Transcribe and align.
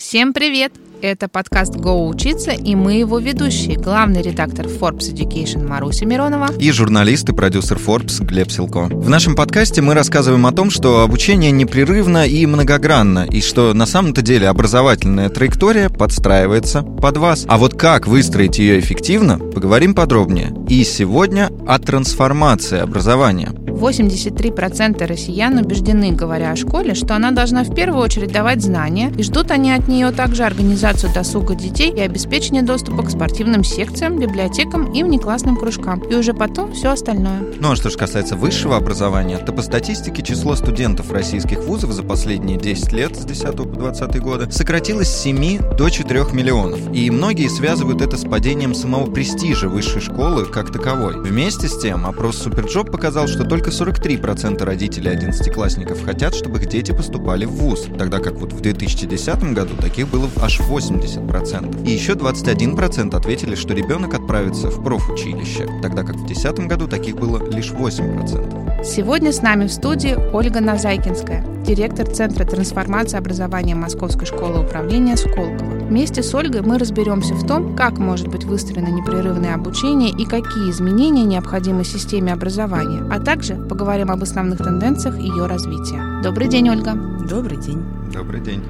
Всем 0.00 0.32
привет! 0.32 0.72
Это 1.02 1.28
подкаст 1.28 1.76
«Го 1.76 2.08
учиться» 2.08 2.52
и 2.52 2.74
мы 2.74 2.94
его 2.94 3.18
ведущие, 3.18 3.76
главный 3.76 4.22
редактор 4.22 4.64
Forbes 4.64 5.12
Education 5.12 5.68
Маруся 5.68 6.06
Миронова 6.06 6.48
и 6.58 6.70
журналист 6.72 7.28
и 7.28 7.34
продюсер 7.34 7.76
Forbes 7.76 8.24
Глеб 8.24 8.50
Силко. 8.50 8.88
В 8.90 9.10
нашем 9.10 9.36
подкасте 9.36 9.82
мы 9.82 9.92
рассказываем 9.92 10.46
о 10.46 10.52
том, 10.52 10.70
что 10.70 11.02
обучение 11.02 11.50
непрерывно 11.50 12.26
и 12.26 12.46
многогранно, 12.46 13.26
и 13.30 13.42
что 13.42 13.74
на 13.74 13.84
самом-то 13.84 14.22
деле 14.22 14.48
образовательная 14.48 15.28
траектория 15.28 15.90
подстраивается 15.90 16.80
под 16.82 17.18
вас. 17.18 17.44
А 17.46 17.58
вот 17.58 17.74
как 17.74 18.06
выстроить 18.06 18.58
ее 18.58 18.80
эффективно, 18.80 19.38
поговорим 19.38 19.94
подробнее. 19.94 20.50
И 20.70 20.82
сегодня 20.84 21.50
о 21.68 21.78
трансформации 21.78 22.78
образования. 22.78 23.52
83% 23.80 25.06
россиян 25.06 25.58
убеждены, 25.58 26.12
говоря 26.12 26.52
о 26.52 26.56
школе, 26.56 26.94
что 26.94 27.16
она 27.16 27.30
должна 27.30 27.64
в 27.64 27.74
первую 27.74 28.02
очередь 28.02 28.32
давать 28.32 28.62
знания, 28.62 29.12
и 29.16 29.22
ждут 29.22 29.50
они 29.50 29.72
от 29.72 29.88
нее 29.88 30.10
также 30.10 30.44
организацию 30.44 31.12
досуга 31.12 31.54
детей 31.54 31.90
и 31.90 32.00
обеспечение 32.00 32.62
доступа 32.62 33.02
к 33.02 33.10
спортивным 33.10 33.64
секциям, 33.64 34.18
библиотекам 34.18 34.92
и 34.92 35.02
внеклассным 35.02 35.56
кружкам, 35.56 36.00
и 36.00 36.14
уже 36.14 36.34
потом 36.34 36.72
все 36.72 36.90
остальное. 36.90 37.40
Ну 37.58 37.72
а 37.72 37.76
что 37.76 37.90
же 37.90 37.98
касается 37.98 38.36
высшего 38.36 38.76
образования, 38.76 39.38
то 39.38 39.52
по 39.52 39.62
статистике 39.62 40.22
число 40.22 40.54
студентов 40.54 41.10
российских 41.10 41.64
вузов 41.64 41.92
за 41.92 42.02
последние 42.02 42.58
10 42.58 42.92
лет, 42.92 43.16
с 43.16 43.24
10 43.24 43.56
по 43.56 43.64
20 43.64 44.20
годы, 44.20 44.50
сократилось 44.50 45.08
с 45.08 45.22
7 45.22 45.76
до 45.76 45.88
4 45.88 46.26
миллионов. 46.32 46.80
И 46.92 47.10
многие 47.10 47.48
связывают 47.48 48.02
это 48.02 48.16
с 48.16 48.24
падением 48.24 48.74
самого 48.74 49.10
престижа 49.10 49.68
высшей 49.68 50.00
школы 50.00 50.44
как 50.46 50.72
таковой. 50.72 51.20
Вместе 51.20 51.68
с 51.68 51.78
тем, 51.78 52.06
опрос 52.06 52.38
SuperJob 52.38 52.90
показал, 52.90 53.26
что 53.26 53.44
только 53.44 53.69
только 53.70 54.00
43% 54.00 54.64
родителей 54.64 55.10
одиннадцатиклассников 55.10 56.04
хотят, 56.04 56.34
чтобы 56.34 56.58
их 56.58 56.66
дети 56.66 56.92
поступали 56.92 57.44
в 57.44 57.52
ВУЗ, 57.52 57.88
тогда 57.98 58.18
как 58.18 58.34
вот 58.34 58.52
в 58.52 58.60
2010 58.60 59.52
году 59.52 59.76
таких 59.76 60.08
было 60.08 60.28
аж 60.40 60.60
80%. 60.60 61.86
И 61.86 61.90
еще 61.90 62.12
21% 62.12 63.16
ответили, 63.16 63.54
что 63.54 63.74
ребенок 63.74 64.14
отправится 64.14 64.68
в 64.68 64.82
профучилище, 64.82 65.68
тогда 65.82 66.02
как 66.02 66.16
в 66.16 66.26
2010 66.26 66.66
году 66.66 66.88
таких 66.88 67.16
было 67.16 67.42
лишь 67.50 67.70
8%. 67.70 68.84
Сегодня 68.84 69.32
с 69.32 69.42
нами 69.42 69.66
в 69.66 69.72
студии 69.72 70.16
Ольга 70.32 70.60
Назайкинская, 70.60 71.44
директор 71.64 72.08
Центра 72.08 72.44
трансформации 72.44 73.18
образования 73.18 73.74
Московской 73.74 74.26
школы 74.26 74.64
управления 74.64 75.16
Сколково. 75.16 75.79
Вместе 75.90 76.22
с 76.22 76.32
Ольгой 76.36 76.62
мы 76.62 76.78
разберемся 76.78 77.34
в 77.34 77.44
том, 77.44 77.74
как 77.74 77.98
может 77.98 78.28
быть 78.28 78.44
выстроено 78.44 78.90
непрерывное 78.90 79.56
обучение 79.56 80.10
и 80.10 80.24
какие 80.24 80.70
изменения 80.70 81.24
необходимы 81.24 81.82
системе 81.82 82.32
образования, 82.32 83.02
а 83.10 83.18
также 83.18 83.56
поговорим 83.56 84.12
об 84.12 84.22
основных 84.22 84.58
тенденциях 84.58 85.18
ее 85.18 85.46
развития. 85.46 86.22
Добрый 86.22 86.48
день, 86.48 86.70
Ольга. 86.70 86.94
Добрый 87.28 87.60
день. 87.60 87.82
Добрый 88.12 88.40
день. 88.40 88.62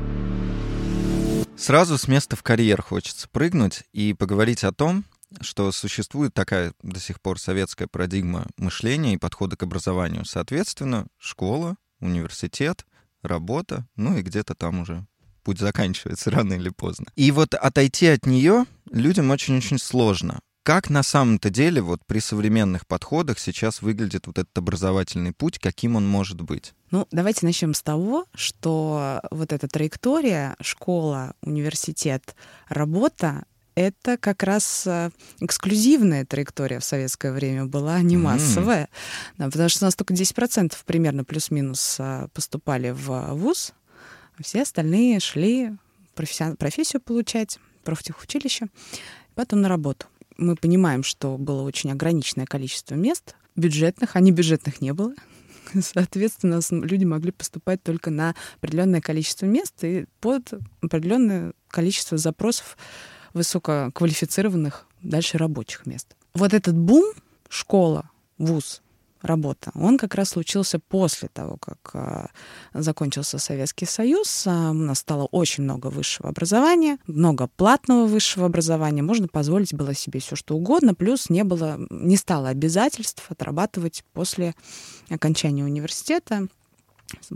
Сразу 1.59 1.99
с 1.99 2.09
места 2.09 2.37
в 2.37 2.43
карьер 2.43 2.81
хочется 2.81 3.29
прыгнуть 3.29 3.83
и 3.93 4.15
поговорить 4.15 4.65
о 4.65 4.73
том, 4.73 5.05
что 5.43 5.73
существует 5.73 6.33
такая 6.33 6.73
до 6.83 7.01
сих 7.01 7.21
пор 7.21 7.39
советская 7.39 7.87
парадигма 7.87 8.47
мышления 8.57 9.13
и 9.13 9.19
подхода 9.19 9.59
к 9.59 9.63
образованию. 9.63 10.25
Соответственно, 10.25 11.07
школа, 11.19 11.77
университет, 12.01 12.87
работа, 13.21 13.87
ну 13.95 14.17
и 14.17 14.23
где-то 14.23 14.55
там 14.55 14.81
уже 14.81 15.05
путь 15.41 15.59
заканчивается 15.59 16.31
рано 16.33 16.55
или 16.55 16.69
поздно. 16.69 17.07
И 17.17 17.31
вот 17.31 17.55
отойти 17.55 18.07
от 18.07 18.27
нее 18.27 18.67
людям 18.91 19.31
очень-очень 19.31 19.79
сложно. 19.79 20.41
Как 20.63 20.91
на 20.91 21.03
самом-то 21.03 21.49
деле 21.49 21.81
вот 21.81 22.05
при 22.07 22.19
современных 22.19 22.87
подходах 22.87 23.39
сейчас 23.39 23.81
выглядит 23.81 24.27
вот 24.27 24.39
этот 24.39 24.57
образовательный 24.59 25.33
путь, 25.33 25.59
каким 25.59 25.97
он 25.97 26.07
может 26.07 26.43
быть? 26.43 26.75
Ну, 26.91 27.09
давайте 27.11 27.47
начнем 27.47 27.73
с 27.73 27.83
того, 27.83 28.27
что 28.35 29.23
вот 29.31 29.53
эта 29.53 29.69
траектория 29.69 30.57
школа, 30.61 31.35
университет, 31.41 32.37
работа 32.69 33.45
это 33.75 34.19
как 34.19 34.43
раз 34.43 34.87
э, 34.87 35.11
эксклюзивная 35.41 36.27
траектория 36.27 36.81
в 36.81 36.85
советское 36.85 37.33
время 37.33 37.65
была, 37.65 37.95
а 37.95 38.03
не 38.03 38.17
массовая. 38.17 38.85
Mm. 38.85 38.89
Да, 39.39 39.45
потому 39.47 39.69
что 39.69 39.85
у 39.85 39.87
нас 39.87 39.95
только 39.95 40.13
10% 40.13 40.75
примерно 40.85 41.25
плюс-минус 41.25 41.97
э, 41.99 42.29
поступали 42.35 42.91
в 42.91 43.35
ВУЗ, 43.35 43.73
а 43.73 43.75
все 44.43 44.63
остальные 44.63 45.21
шли 45.21 45.73
профессию 46.15 47.01
получать, 47.01 47.59
профтехучилище, 47.85 48.67
потом 49.35 49.63
на 49.63 49.69
работу 49.69 50.07
мы 50.41 50.57
понимаем, 50.57 51.03
что 51.03 51.37
было 51.37 51.63
очень 51.63 51.93
ограниченное 51.93 52.47
количество 52.47 52.95
мест 52.95 53.37
бюджетных, 53.57 54.17
а 54.17 54.21
не 54.21 54.33
бюджетных 54.33 54.81
не 54.81 54.93
было. 54.93 55.15
Соответственно, 55.81 56.61
люди 56.71 57.05
могли 57.05 57.31
поступать 57.31 57.83
только 57.83 58.11
на 58.11 58.35
определенное 58.57 59.01
количество 59.01 59.47
мест 59.47 59.75
и 59.85 60.07
под 60.21 60.53
определенное 60.83 61.53
количество 61.69 62.17
запросов 62.17 62.77
высококвалифицированных 63.35 64.87
дальше 65.03 65.39
рабочих 65.39 65.87
мест. 65.87 66.17
Вот 66.35 66.55
этот 66.55 66.77
бум 66.77 67.05
школа, 67.49 68.11
вуз, 68.39 68.83
работа. 69.23 69.71
Он 69.75 69.99
как 69.99 70.15
раз 70.15 70.31
случился 70.31 70.79
после 70.79 71.29
того, 71.29 71.57
как 71.59 71.79
э, 71.95 72.27
закончился 72.73 73.39
Советский 73.39 73.87
Союз. 73.87 74.47
Э, 74.47 74.71
у 74.71 74.75
нас 74.75 75.01
стало 75.01 75.25
очень 75.27 75.65
много 75.65 75.89
высшего 75.89 76.29
образования, 76.29 76.99
много 77.07 77.49
платного 77.49 78.07
высшего 78.07 78.47
образования. 78.47 79.03
Можно 79.03 79.29
позволить 79.29 79.75
было 79.75 79.95
себе 79.95 80.21
все 80.21 80.37
что 80.37 80.57
угодно. 80.57 80.95
Плюс 80.95 81.31
не 81.31 81.45
было, 81.45 81.79
не 81.91 82.17
стало 82.17 82.49
обязательств 82.49 83.27
отрабатывать 83.31 84.05
после 84.13 84.55
окончания 85.09 85.65
университета. 85.65 86.49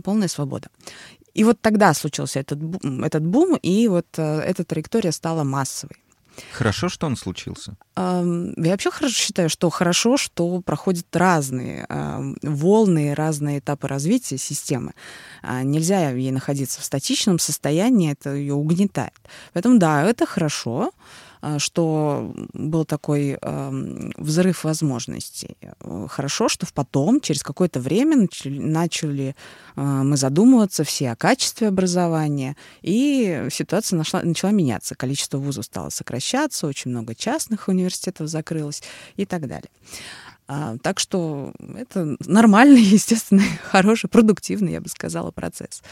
Полная 0.05 0.29
свобода. 0.29 0.69
И 1.35 1.43
вот 1.43 1.61
тогда 1.61 1.93
случился 1.95 2.39
этот 2.39 2.63
бум, 2.63 3.03
этот 3.03 3.27
бум 3.27 3.57
и 3.61 3.89
вот 3.89 4.07
э, 4.17 4.23
эта 4.23 4.65
траектория 4.65 5.11
стала 5.11 5.43
массовой. 5.43 5.97
Хорошо, 6.53 6.89
что 6.89 7.07
он 7.07 7.17
случился. 7.17 7.77
Я 7.97 8.53
вообще 8.57 8.91
хорошо 8.91 9.15
считаю, 9.15 9.49
что 9.49 9.71
хорошо, 9.71 10.17
что 10.17 10.61
проходят 10.61 11.15
разные 11.15 11.87
волны, 12.43 13.15
разные 13.15 13.59
этапы 13.59 13.89
развития 13.89 14.39
системы. 14.39 14.93
А, 15.43 15.63
нельзя 15.63 16.11
ей 16.11 16.33
находиться 16.33 16.81
в 16.81 16.85
статичном 16.85 17.39
состоянии, 17.39 18.13
это 18.13 18.35
ее 18.35 18.55
угнетает. 18.55 19.15
Поэтому 19.53 19.79
да, 19.79 20.03
это 20.03 20.27
хорошо. 20.27 20.93
А, 21.47 21.59
что 21.59 22.33
был 22.55 22.87
такой 22.87 23.39
взрыв 24.17 24.65
возможностей. 24.65 25.59
Хорошо, 26.09 26.49
что 26.49 26.67
потом, 26.73 27.21
через 27.21 27.43
какое-то 27.43 27.81
время, 27.81 28.17
начали, 28.17 28.59
начали 28.59 29.37
мы 29.77 30.17
задумываться 30.17 30.85
все 30.85 31.11
о 31.11 31.17
качестве 31.17 31.69
образования, 31.69 32.57
и 32.81 33.47
ситуация 33.51 33.99
нашла, 33.99 34.23
начала 34.23 34.53
меняться. 34.53 34.95
Количество 34.95 35.37
вузов 35.37 35.67
стало 35.67 35.91
сокращаться, 35.91 36.67
очень 36.67 36.91
много 36.93 37.15
частных 37.15 37.69
университетов 37.69 38.29
закрылось 38.29 38.83
и 39.17 39.27
так 39.27 39.47
далее. 39.47 39.69
А, 40.47 40.77
так 40.79 40.99
что 40.99 41.53
это 41.77 42.17
нормальный, 42.21 42.83
естественный, 42.83 43.49
хороший, 43.71 44.09
продуктивный, 44.09 44.73
я 44.73 44.81
бы 44.81 44.89
сказала, 44.89 45.31
процесс. 45.31 45.83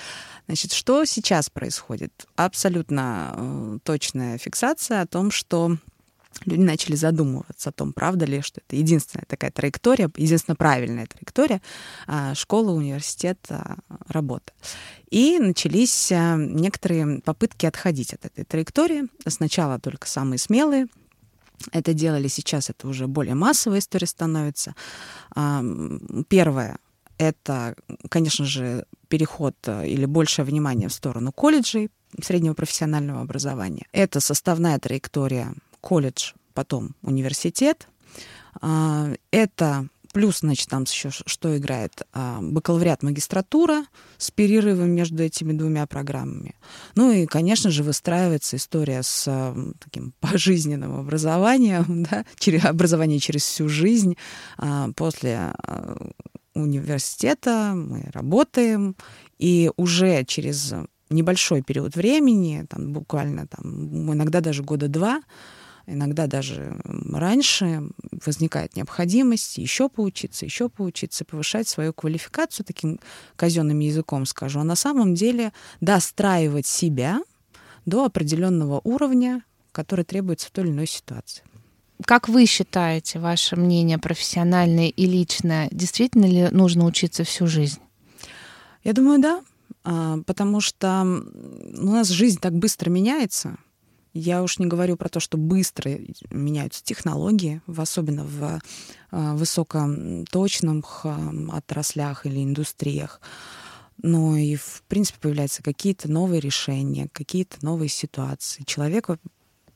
Значит, 0.46 0.72
что 0.72 1.04
сейчас 1.04 1.48
происходит? 1.48 2.26
Абсолютно 2.36 3.34
э, 3.34 3.78
точная 3.84 4.38
фиксация 4.38 5.02
о 5.02 5.06
том, 5.06 5.30
что 5.30 5.78
люди 6.44 6.60
начали 6.62 6.96
задумываться 6.96 7.70
о 7.70 7.72
том, 7.72 7.92
правда 7.92 8.24
ли, 8.24 8.40
что 8.40 8.60
это 8.66 8.76
единственная 8.76 9.24
такая 9.26 9.50
траектория, 9.50 10.10
единственная 10.16 10.56
правильная 10.56 11.06
траектория 11.06 11.60
а, 12.06 12.34
школа, 12.34 12.72
университет, 12.72 13.38
а, 13.48 13.76
работа. 14.08 14.52
И 15.10 15.38
начались 15.38 16.10
а, 16.12 16.36
некоторые 16.36 17.20
попытки 17.20 17.66
отходить 17.66 18.14
от 18.14 18.24
этой 18.24 18.44
траектории. 18.44 19.04
Сначала 19.26 19.78
только 19.78 20.08
самые 20.08 20.38
смелые, 20.38 20.86
это 21.70 21.92
делали 21.94 22.28
сейчас, 22.28 22.70
это 22.70 22.88
уже 22.88 23.06
более 23.06 23.34
массовая 23.34 23.78
история 23.78 24.06
становится. 24.06 24.74
Первое— 26.28 26.78
это, 27.18 27.76
конечно 28.08 28.44
же, 28.44 28.84
переход 29.08 29.54
э, 29.66 29.86
или 29.86 30.06
большее 30.06 30.44
внимание 30.44 30.88
в 30.88 30.92
сторону 30.92 31.32
колледжей, 31.32 31.90
среднего 32.20 32.54
профессионального 32.54 33.20
образования. 33.20 33.86
Это 33.92 34.20
составная 34.20 34.78
траектория 34.78 35.54
колледж, 35.80 36.32
потом 36.54 36.94
университет. 37.02 37.88
А, 38.60 39.10
это 39.30 39.86
Плюс, 40.12 40.40
значит, 40.40 40.68
там 40.68 40.84
еще 40.84 41.10
что 41.10 41.56
играет? 41.56 42.02
А, 42.12 42.40
бакалавриат, 42.42 43.02
магистратура 43.02 43.84
с 44.18 44.30
перерывом 44.30 44.90
между 44.90 45.22
этими 45.22 45.52
двумя 45.52 45.86
программами. 45.86 46.54
Ну 46.94 47.10
и, 47.10 47.26
конечно 47.26 47.70
же, 47.70 47.82
выстраивается 47.82 48.56
история 48.56 49.02
с 49.02 49.24
а, 49.26 49.56
таким 49.80 50.12
пожизненным 50.20 50.94
образованием, 50.94 52.06
да, 52.10 52.24
образование 52.68 53.18
через 53.18 53.42
всю 53.42 53.68
жизнь. 53.68 54.16
А, 54.58 54.90
после 54.94 55.54
университета 56.54 57.72
мы 57.74 58.10
работаем, 58.12 58.94
и 59.38 59.70
уже 59.76 60.24
через 60.24 60.74
небольшой 61.08 61.62
период 61.62 61.96
времени, 61.96 62.66
там, 62.68 62.92
буквально 62.92 63.46
там, 63.46 64.12
иногда 64.12 64.40
даже 64.40 64.62
года 64.62 64.88
два, 64.88 65.22
иногда 65.86 66.26
даже 66.26 66.80
раньше 66.84 67.82
возникает 68.24 68.76
необходимость 68.76 69.58
еще 69.58 69.88
поучиться, 69.88 70.44
еще 70.44 70.68
поучиться, 70.68 71.24
повышать 71.24 71.68
свою 71.68 71.92
квалификацию, 71.92 72.64
таким 72.66 73.00
казенным 73.36 73.78
языком 73.80 74.26
скажу, 74.26 74.60
а 74.60 74.64
на 74.64 74.76
самом 74.76 75.14
деле 75.14 75.52
достраивать 75.80 76.66
себя, 76.66 77.20
до 77.86 78.04
определенного 78.04 78.80
уровня, 78.84 79.44
который 79.72 80.04
требуется 80.04 80.48
в 80.48 80.50
той 80.50 80.64
или 80.64 80.70
иной 80.72 80.86
ситуации. 80.86 81.42
Как 82.04 82.28
вы 82.28 82.46
считаете, 82.46 83.18
ваше 83.18 83.56
мнение 83.56 83.98
профессиональное 83.98 84.88
и 84.88 85.06
личное, 85.06 85.68
действительно 85.70 86.26
ли 86.26 86.48
нужно 86.50 86.84
учиться 86.84 87.24
всю 87.24 87.46
жизнь? 87.46 87.80
Я 88.82 88.92
думаю, 88.92 89.20
да, 89.20 89.42
а, 89.84 90.18
потому 90.26 90.60
что 90.60 91.02
у 91.02 91.86
нас 91.86 92.08
жизнь 92.08 92.40
так 92.40 92.54
быстро 92.54 92.90
меняется. 92.90 93.56
Я 94.14 94.42
уж 94.42 94.58
не 94.58 94.66
говорю 94.66 94.96
про 94.96 95.08
то, 95.08 95.20
что 95.20 95.38
быстро 95.38 95.98
меняются 96.30 96.84
технологии, 96.84 97.62
особенно 97.76 98.24
в 98.24 98.60
а, 99.10 99.34
высокоточных 99.34 101.06
отраслях 101.50 102.26
или 102.26 102.44
индустриях. 102.44 103.20
Но 104.02 104.36
и, 104.36 104.56
в 104.56 104.82
принципе, 104.88 105.18
появляются 105.20 105.62
какие-то 105.62 106.10
новые 106.10 106.40
решения, 106.40 107.08
какие-то 107.12 107.64
новые 107.64 107.88
ситуации. 107.88 108.64
Человек 108.64 109.08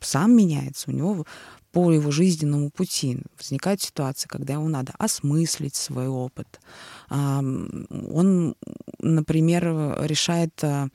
сам 0.00 0.36
меняется, 0.36 0.90
у 0.90 0.92
него 0.92 1.26
по 1.72 1.92
его 1.92 2.10
жизненному 2.10 2.70
пути 2.70 3.18
возникает 3.38 3.82
ситуация, 3.82 4.28
когда 4.28 4.54
ему 4.54 4.68
надо 4.68 4.94
осмыслить 4.98 5.74
свой 5.74 6.08
опыт. 6.08 6.60
Он, 7.10 8.54
например, 8.98 9.64
решает 10.02 10.52
а, 10.64 10.88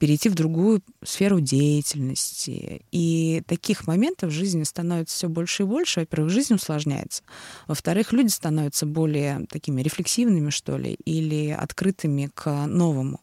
перейти 0.00 0.30
в 0.30 0.34
другую 0.34 0.82
сферу 1.04 1.40
деятельности. 1.40 2.80
И 2.90 3.42
таких 3.46 3.86
моментов 3.86 4.30
в 4.30 4.34
жизни 4.34 4.64
становится 4.64 5.14
все 5.14 5.28
больше 5.28 5.62
и 5.62 5.66
больше. 5.66 6.00
Во-первых, 6.00 6.32
жизнь 6.32 6.54
усложняется. 6.54 7.22
Во-вторых, 7.68 8.12
люди 8.12 8.30
становятся 8.30 8.86
более 8.86 9.46
такими 9.50 9.82
рефлексивными, 9.82 10.48
что 10.48 10.78
ли, 10.78 10.94
или 11.04 11.50
открытыми 11.50 12.30
к 12.32 12.66
новому. 12.66 13.20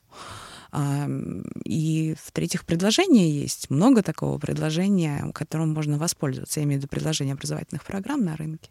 И 1.65 2.15
в-третьих, 2.23 2.63
предложения 2.63 3.27
есть. 3.27 3.71
Много 3.71 4.03
такого 4.03 4.37
предложения, 4.37 5.31
которым 5.33 5.73
можно 5.73 5.97
воспользоваться. 5.97 6.59
Я 6.59 6.65
имею 6.65 6.79
в 6.79 6.83
виду 6.83 6.89
предложения 6.89 7.33
образовательных 7.33 7.83
программ 7.85 8.23
на 8.23 8.37
рынке, 8.37 8.69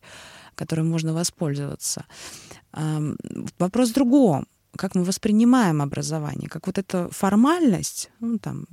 которым 0.55 0.88
можно 0.88 1.12
воспользоваться. 1.12 2.05
Вопрос 3.59 3.91
в 3.91 3.94
другом. 3.94 4.47
Как 4.76 4.94
мы 4.94 5.05
воспринимаем 5.05 5.82
образование? 5.82 6.49
Как 6.49 6.67
вот 6.67 6.78
эта 6.78 7.08
формальность, 7.11 8.11
ну, 8.20 8.38
там, 8.38 8.67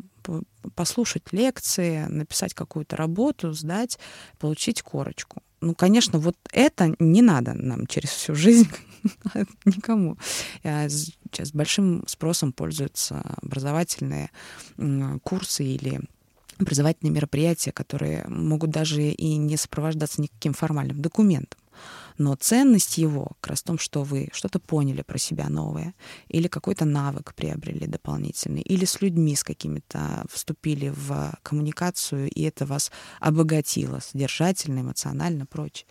послушать 0.76 1.32
лекции, 1.32 2.06
написать 2.06 2.54
какую-то 2.54 2.96
работу, 2.96 3.54
сдать, 3.54 4.00
получить 4.40 4.82
корочку. 4.82 5.42
Ну, 5.62 5.76
конечно, 5.76 6.20
вот 6.20 6.36
это 6.52 6.94
не 7.00 7.22
надо 7.22 7.54
нам 7.54 7.88
через 7.88 8.10
всю 8.10 8.36
жизнь 8.36 8.70
никому. 9.66 10.18
Сейчас 10.62 11.52
большим 11.52 12.04
спросом 12.08 12.52
пользуются 12.52 13.22
образовательные 13.42 14.30
курсы 15.24 15.64
или 15.64 16.02
образовательные 16.60 17.14
мероприятия, 17.14 17.72
которые 17.72 18.26
могут 18.28 18.70
даже 18.72 19.04
и 19.04 19.36
не 19.38 19.58
сопровождаться 19.58 20.22
никаким 20.22 20.54
формальным 20.54 21.02
документом. 21.02 21.60
Но 22.18 22.36
ценность 22.36 22.98
его 22.98 23.32
как 23.40 23.52
раз 23.52 23.62
в 23.62 23.64
том, 23.64 23.80
что 23.80 24.04
вы 24.04 24.30
что-то 24.34 24.60
поняли 24.60 25.02
про 25.02 25.18
себя 25.18 25.50
новое, 25.50 25.94
или 26.28 26.48
какой-то 26.48 26.86
навык 26.86 27.34
приобрели 27.36 27.88
дополнительный, 27.88 28.62
или 28.62 28.86
с 28.86 29.02
людьми 29.02 29.36
с 29.36 29.44
какими-то 29.44 30.26
вступили 30.32 30.90
в 30.96 31.34
коммуникацию, 31.44 32.30
и 32.30 32.42
это 32.44 32.66
вас 32.66 32.92
обогатило 33.20 34.00
содержательно, 34.00 34.80
эмоционально, 34.80 35.46
прочее. 35.46 35.86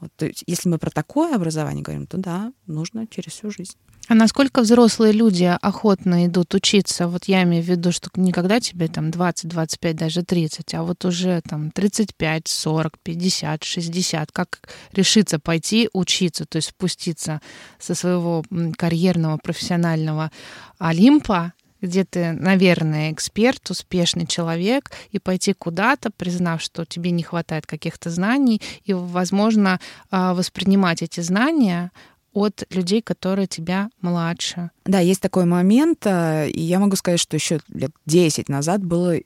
Вот, 0.00 0.12
то 0.16 0.26
есть, 0.26 0.44
если 0.46 0.68
мы 0.68 0.78
про 0.78 0.90
такое 0.90 1.34
образование 1.34 1.82
говорим, 1.82 2.06
то 2.06 2.18
да, 2.18 2.52
нужно 2.66 3.06
через 3.06 3.32
всю 3.32 3.50
жизнь. 3.50 3.76
А 4.10 4.14
насколько 4.14 4.62
взрослые 4.62 5.12
люди 5.12 5.44
охотно 5.62 6.26
идут 6.26 6.52
учиться? 6.54 7.06
Вот 7.06 7.26
я 7.26 7.44
имею 7.44 7.62
в 7.62 7.68
виду, 7.68 7.92
что 7.92 8.10
никогда 8.16 8.58
тебе 8.58 8.88
там 8.88 9.12
20, 9.12 9.48
25, 9.48 9.96
даже 9.96 10.24
30, 10.24 10.74
а 10.74 10.82
вот 10.82 11.04
уже 11.04 11.40
там 11.48 11.70
35, 11.70 12.48
40, 12.48 12.98
50, 12.98 13.62
60, 13.62 14.32
как 14.32 14.68
решиться 14.92 15.38
пойти 15.38 15.59
учиться, 15.92 16.46
то 16.46 16.56
есть 16.56 16.68
спуститься 16.68 17.40
со 17.78 17.94
своего 17.94 18.44
карьерного, 18.76 19.38
профессионального 19.38 20.30
Олимпа, 20.78 21.52
где 21.80 22.04
ты, 22.04 22.32
наверное, 22.32 23.12
эксперт, 23.12 23.70
успешный 23.70 24.26
человек, 24.26 24.90
и 25.10 25.18
пойти 25.18 25.52
куда-то, 25.52 26.10
признав, 26.10 26.60
что 26.60 26.84
тебе 26.84 27.10
не 27.10 27.22
хватает 27.22 27.66
каких-то 27.66 28.10
знаний, 28.10 28.60
и, 28.84 28.92
возможно, 28.92 29.80
а, 30.10 30.34
воспринимать 30.34 31.02
эти 31.02 31.20
знания 31.20 31.90
от 32.32 32.64
людей, 32.70 33.02
которые 33.02 33.46
тебя 33.46 33.90
младше. 34.00 34.70
Да, 34.84 35.00
есть 35.00 35.20
такой 35.20 35.46
момент, 35.46 36.06
э, 36.06 36.48
и 36.48 36.60
я 36.60 36.78
могу 36.78 36.96
сказать, 36.96 37.18
что 37.18 37.36
еще 37.36 37.60
лет 37.68 37.90
10 38.06 38.48
назад 38.48 38.84
было 38.84 39.16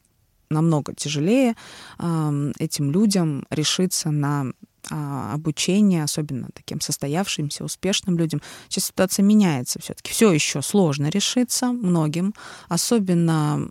намного 0.50 0.94
тяжелее 0.94 1.54
этим 1.98 2.90
людям 2.92 3.44
решиться 3.50 4.10
на 4.10 4.52
а, 4.90 5.32
обучение, 5.34 6.04
особенно 6.04 6.48
таким 6.54 6.80
состоявшимся, 6.80 7.64
успешным 7.64 8.18
людям. 8.18 8.42
Сейчас 8.68 8.86
ситуация 8.86 9.22
меняется 9.22 9.80
все-таки. 9.80 10.10
Все 10.10 10.32
еще 10.32 10.62
сложно 10.62 11.08
решиться 11.08 11.72
многим, 11.72 12.34
особенно 12.68 13.68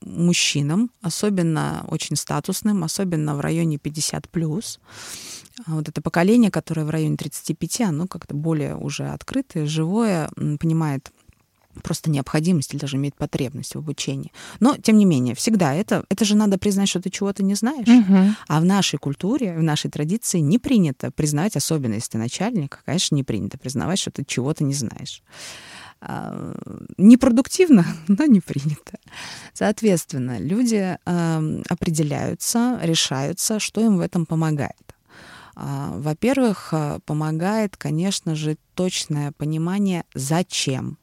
мужчинам, 0.00 0.90
особенно 1.02 1.84
очень 1.88 2.16
статусным, 2.16 2.84
особенно 2.84 3.36
в 3.36 3.40
районе 3.40 3.78
50 3.78 4.28
плюс. 4.28 4.80
А 5.66 5.74
вот 5.74 5.88
это 5.88 6.00
поколение, 6.00 6.50
которое 6.50 6.84
в 6.84 6.90
районе 6.90 7.16
35, 7.16 7.80
оно 7.82 8.06
как-то 8.06 8.34
более 8.34 8.76
уже 8.76 9.08
открытое, 9.08 9.66
живое, 9.66 10.30
понимает 10.60 11.10
просто 11.78 12.10
необходимость 12.10 12.72
или 12.72 12.80
даже 12.80 12.96
имеет 12.96 13.14
потребность 13.14 13.74
в 13.74 13.78
обучении. 13.78 14.32
Но, 14.60 14.76
тем 14.76 14.98
не 14.98 15.04
менее, 15.04 15.34
всегда 15.34 15.74
это, 15.74 16.04
это 16.08 16.24
же 16.24 16.36
надо 16.36 16.58
признать, 16.58 16.88
что 16.88 17.00
ты 17.00 17.10
чего-то 17.10 17.42
не 17.42 17.54
знаешь. 17.54 17.88
Угу. 17.88 18.34
А 18.48 18.60
в 18.60 18.64
нашей 18.64 18.98
культуре, 18.98 19.56
в 19.56 19.62
нашей 19.62 19.90
традиции 19.90 20.38
не 20.38 20.58
принято 20.58 21.10
признать, 21.10 21.56
особенно 21.56 21.94
если 21.94 22.12
ты 22.12 22.18
начальник, 22.18 22.82
конечно, 22.84 23.14
не 23.14 23.24
принято 23.24 23.58
признавать, 23.58 23.98
что 23.98 24.10
ты 24.10 24.24
чего-то 24.24 24.64
не 24.64 24.74
знаешь. 24.74 25.22
А, 26.00 26.54
непродуктивно, 26.96 27.84
но 28.08 28.26
не 28.26 28.40
принято. 28.40 28.98
Соответственно, 29.52 30.38
люди 30.38 30.96
э, 31.04 31.62
определяются, 31.68 32.78
решаются, 32.82 33.58
что 33.58 33.80
им 33.80 33.96
в 33.96 34.00
этом 34.00 34.26
помогает. 34.26 34.76
А, 35.56 35.92
во-первых, 35.96 36.72
помогает, 37.04 37.76
конечно 37.76 38.36
же, 38.36 38.56
точное 38.74 39.32
понимание, 39.32 40.04
зачем. 40.14 40.98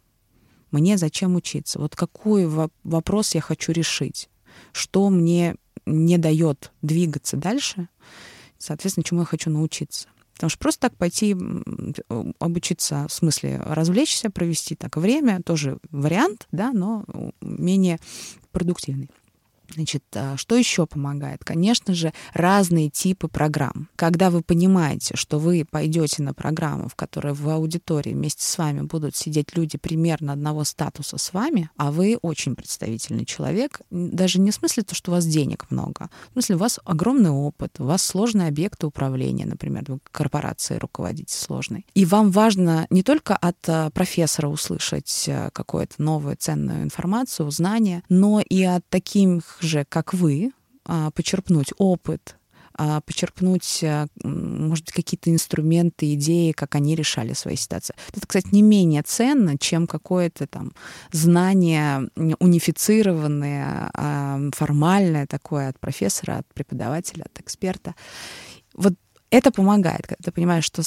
Мне 0.75 0.98
зачем 0.98 1.38
учиться? 1.38 1.80
Вот 1.80 1.95
какой 1.95 2.45
вопрос 2.83 3.33
я 3.33 3.39
хочу 3.39 3.72
решить? 3.72 4.27
Что 4.74 5.10
мне 5.10 5.56
не 5.86 6.18
дает 6.18 6.73
двигаться 6.81 7.38
дальше? 7.38 7.88
Соответственно, 8.57 9.06
чему 9.06 9.21
я 9.21 9.26
хочу 9.26 9.49
научиться? 9.49 10.09
Потому 10.33 10.49
что 10.49 10.59
просто 10.59 10.81
так 10.81 10.97
пойти 10.97 11.33
обучиться, 12.40 13.06
в 13.07 13.14
смысле 13.14 13.61
развлечься, 13.66 14.30
провести 14.30 14.76
так 14.76 14.97
время, 14.97 15.42
тоже 15.44 15.78
вариант, 15.92 16.45
да, 16.52 16.73
но 16.73 17.06
менее 17.40 17.97
продуктивный. 18.52 19.09
Значит, 19.74 20.04
а, 20.14 20.38
что 20.38 20.56
еще 20.56 20.86
помогает? 20.86 21.44
Конечно 21.44 21.94
же, 21.94 22.14
разные 22.34 22.90
типы 22.90 23.28
программ. 23.28 23.90
Когда 23.95 24.30
вы 24.30 24.42
понимаете, 24.42 25.16
что 25.16 25.40
вы 25.40 25.66
пойдете 25.69 26.24
на 26.24 26.34
программу, 26.34 26.88
в 26.88 26.95
которой 26.95 27.34
в 27.34 27.48
аудитории 27.50 28.14
вместе 28.14 28.44
с 28.44 28.57
вами 28.57 28.81
будут 28.81 29.16
сидеть 29.16 29.56
люди 29.56 29.78
примерно 29.78 30.34
одного 30.34 30.64
статуса 30.64 31.18
с 31.18 31.34
вами, 31.34 31.69
а 31.78 31.92
вы 31.92 32.18
очень 32.22 32.56
представительный 32.56 33.26
человек, 33.26 33.81
даже 33.90 34.40
не 34.40 34.52
в 34.52 34.56
смысле 34.56 34.84
то, 34.84 34.95
что 34.95 35.12
у 35.12 35.16
вас 35.16 35.26
денег 35.26 35.66
много, 35.69 36.10
в 36.30 36.34
смысле 36.34 36.56
у 36.56 36.60
вас 36.60 36.80
огромный 36.86 37.31
опыт, 37.31 37.80
у 37.80 37.86
вас 37.86 38.04
сложные 38.04 38.48
объекты 38.48 38.88
управления, 38.88 39.45
например, 39.45 39.84
вы 39.88 40.00
корпорацией 40.12 40.80
руководите 40.80 41.36
сложной. 41.36 41.86
И 41.94 42.06
вам 42.06 42.31
важно 42.31 42.88
не 42.90 43.04
только 43.04 43.36
от 43.36 43.57
а, 43.68 43.90
профессора 43.90 44.48
услышать 44.48 45.26
а, 45.28 45.50
какую-то 45.52 45.95
новую 45.98 46.36
ценную 46.38 46.84
информацию, 46.84 47.50
знания, 47.52 48.04
но 48.10 48.42
и 48.42 48.64
от 48.64 48.88
таких 48.90 49.55
же, 49.62 49.85
как 49.88 50.14
вы, 50.14 50.52
а, 50.85 51.12
почерпнуть 51.12 51.71
опыт, 51.78 52.38
а, 52.78 53.00
почерпнуть, 53.02 53.83
а, 53.83 54.07
может 54.24 54.85
быть, 54.85 54.94
какие-то 54.94 55.31
инструменты, 55.31 56.14
идеи, 56.16 56.52
как 56.52 56.76
они 56.76 56.95
решали 56.95 57.33
свои 57.33 57.56
ситуации. 57.56 57.95
Это, 58.14 58.28
кстати, 58.28 58.50
не 58.52 58.62
менее 58.62 59.02
ценно, 59.02 59.57
чем 59.57 59.88
какое-то 59.88 60.45
там 60.45 60.74
знание 61.12 62.09
унифицированное, 62.40 64.52
формальное 64.54 65.26
такое 65.26 65.69
от 65.69 65.80
профессора, 65.80 66.40
от 66.40 66.54
преподавателя, 66.54 67.24
от 67.24 67.40
эксперта. 67.40 67.95
Вот 68.74 68.94
это 69.30 69.52
помогает, 69.52 70.07
когда 70.07 70.24
ты 70.24 70.31
понимаешь, 70.31 70.66
что 70.66 70.83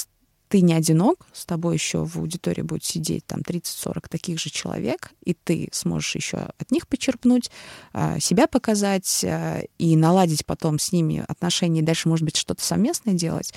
ты 0.49 0.61
не 0.61 0.73
одинок, 0.73 1.27
с 1.31 1.45
тобой 1.45 1.75
еще 1.75 2.03
в 2.03 2.17
аудитории 2.17 2.63
будет 2.63 2.83
сидеть 2.83 3.25
там 3.25 3.41
30-40 3.41 4.05
таких 4.09 4.39
же 4.39 4.49
человек, 4.49 5.11
и 5.23 5.33
ты 5.33 5.69
сможешь 5.71 6.15
еще 6.15 6.49
от 6.57 6.71
них 6.71 6.87
почерпнуть, 6.87 7.51
а, 7.93 8.19
себя 8.19 8.47
показать 8.47 9.23
а, 9.23 9.61
и 9.77 9.95
наладить 9.95 10.45
потом 10.45 10.79
с 10.79 10.91
ними 10.91 11.23
отношения, 11.27 11.81
и 11.81 11.83
дальше, 11.83 12.09
может 12.09 12.25
быть, 12.25 12.35
что-то 12.35 12.63
совместное 12.63 13.13
делать. 13.13 13.53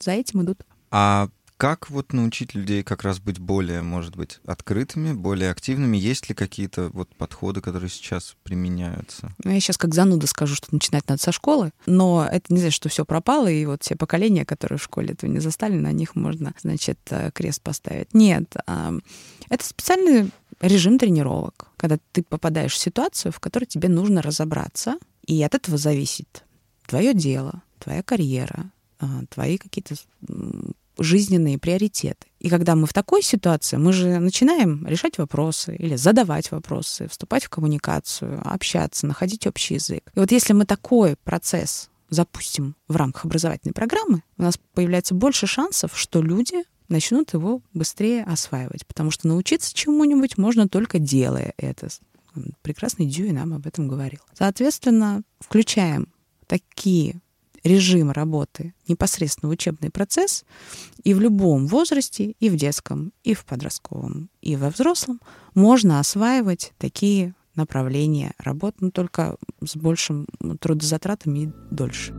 За 0.00 0.12
этим 0.12 0.42
идут. 0.42 0.64
А 0.90 1.28
как 1.60 1.90
вот 1.90 2.14
научить 2.14 2.54
людей 2.54 2.82
как 2.82 3.02
раз 3.02 3.18
быть 3.18 3.38
более, 3.38 3.82
может 3.82 4.16
быть, 4.16 4.40
открытыми, 4.46 5.12
более 5.12 5.50
активными? 5.50 5.98
Есть 5.98 6.30
ли 6.30 6.34
какие-то 6.34 6.88
вот 6.94 7.14
подходы, 7.14 7.60
которые 7.60 7.90
сейчас 7.90 8.34
применяются? 8.44 9.34
Ну, 9.44 9.50
я 9.50 9.60
сейчас 9.60 9.76
как 9.76 9.94
зануда 9.94 10.26
скажу, 10.26 10.54
что 10.54 10.68
начинать 10.72 11.06
надо 11.06 11.20
со 11.20 11.32
школы, 11.32 11.72
но 11.84 12.26
это 12.26 12.50
не 12.50 12.60
значит, 12.60 12.76
что 12.76 12.88
все 12.88 13.04
пропало, 13.04 13.48
и 13.48 13.66
вот 13.66 13.82
все 13.82 13.94
поколения, 13.94 14.46
которые 14.46 14.78
в 14.78 14.82
школе 14.82 15.12
этого 15.12 15.30
не 15.30 15.40
застали, 15.40 15.74
на 15.74 15.92
них 15.92 16.16
можно, 16.16 16.54
значит, 16.62 16.98
э, 17.10 17.30
крест 17.30 17.60
поставить. 17.60 18.14
Нет, 18.14 18.56
это 19.50 19.64
специальный 19.64 20.30
режим 20.62 20.98
тренировок, 20.98 21.68
когда 21.76 21.98
ты 22.12 22.22
попадаешь 22.22 22.72
в 22.72 22.78
ситуацию, 22.78 23.32
в 23.32 23.40
которой 23.40 23.66
тебе 23.66 23.90
нужно 23.90 24.22
разобраться, 24.22 24.96
и 25.26 25.42
от 25.42 25.54
этого 25.54 25.76
зависит 25.76 26.42
твое 26.86 27.12
дело, 27.12 27.60
твоя 27.78 28.02
карьера, 28.02 28.70
а, 28.98 29.24
твои 29.30 29.56
какие-то 29.58 29.94
жизненные 31.02 31.58
приоритеты. 31.58 32.26
И 32.38 32.48
когда 32.48 32.76
мы 32.76 32.86
в 32.86 32.92
такой 32.92 33.22
ситуации, 33.22 33.76
мы 33.76 33.92
же 33.92 34.18
начинаем 34.18 34.86
решать 34.86 35.18
вопросы 35.18 35.74
или 35.74 35.96
задавать 35.96 36.50
вопросы, 36.50 37.08
вступать 37.08 37.44
в 37.44 37.48
коммуникацию, 37.48 38.40
общаться, 38.44 39.06
находить 39.06 39.46
общий 39.46 39.74
язык. 39.74 40.10
И 40.14 40.20
вот 40.20 40.30
если 40.30 40.52
мы 40.52 40.66
такой 40.66 41.16
процесс 41.24 41.90
запустим 42.10 42.76
в 42.88 42.96
рамках 42.96 43.24
образовательной 43.24 43.72
программы, 43.72 44.22
у 44.36 44.42
нас 44.42 44.58
появляется 44.74 45.14
больше 45.14 45.46
шансов, 45.46 45.92
что 45.98 46.22
люди 46.22 46.64
начнут 46.88 47.32
его 47.32 47.62
быстрее 47.72 48.24
осваивать, 48.24 48.86
потому 48.86 49.10
что 49.10 49.28
научиться 49.28 49.72
чему-нибудь 49.74 50.36
можно 50.36 50.68
только 50.68 50.98
делая 50.98 51.54
это. 51.56 51.88
Прекрасный 52.62 53.06
Дьюи 53.06 53.30
нам 53.30 53.54
об 53.54 53.66
этом 53.66 53.88
говорил. 53.88 54.20
Соответственно, 54.34 55.22
включаем 55.40 56.12
такие 56.46 57.20
режимы 57.64 58.12
работы 58.12 58.74
непосредственно 58.88 59.50
в 59.50 59.52
учебный 59.52 59.90
процесс, 59.90 60.44
и 61.04 61.14
в 61.14 61.20
любом 61.20 61.66
возрасте, 61.66 62.34
и 62.40 62.50
в 62.50 62.56
детском, 62.56 63.12
и 63.22 63.34
в 63.34 63.44
подростковом, 63.44 64.30
и 64.40 64.56
во 64.56 64.70
взрослом 64.70 65.20
можно 65.54 66.00
осваивать 66.00 66.72
такие 66.78 67.34
направления 67.54 68.32
работ, 68.38 68.76
но 68.80 68.90
только 68.90 69.36
с 69.64 69.76
большим 69.76 70.26
трудозатратами 70.60 71.38
и 71.40 71.50
дольше. 71.70 72.12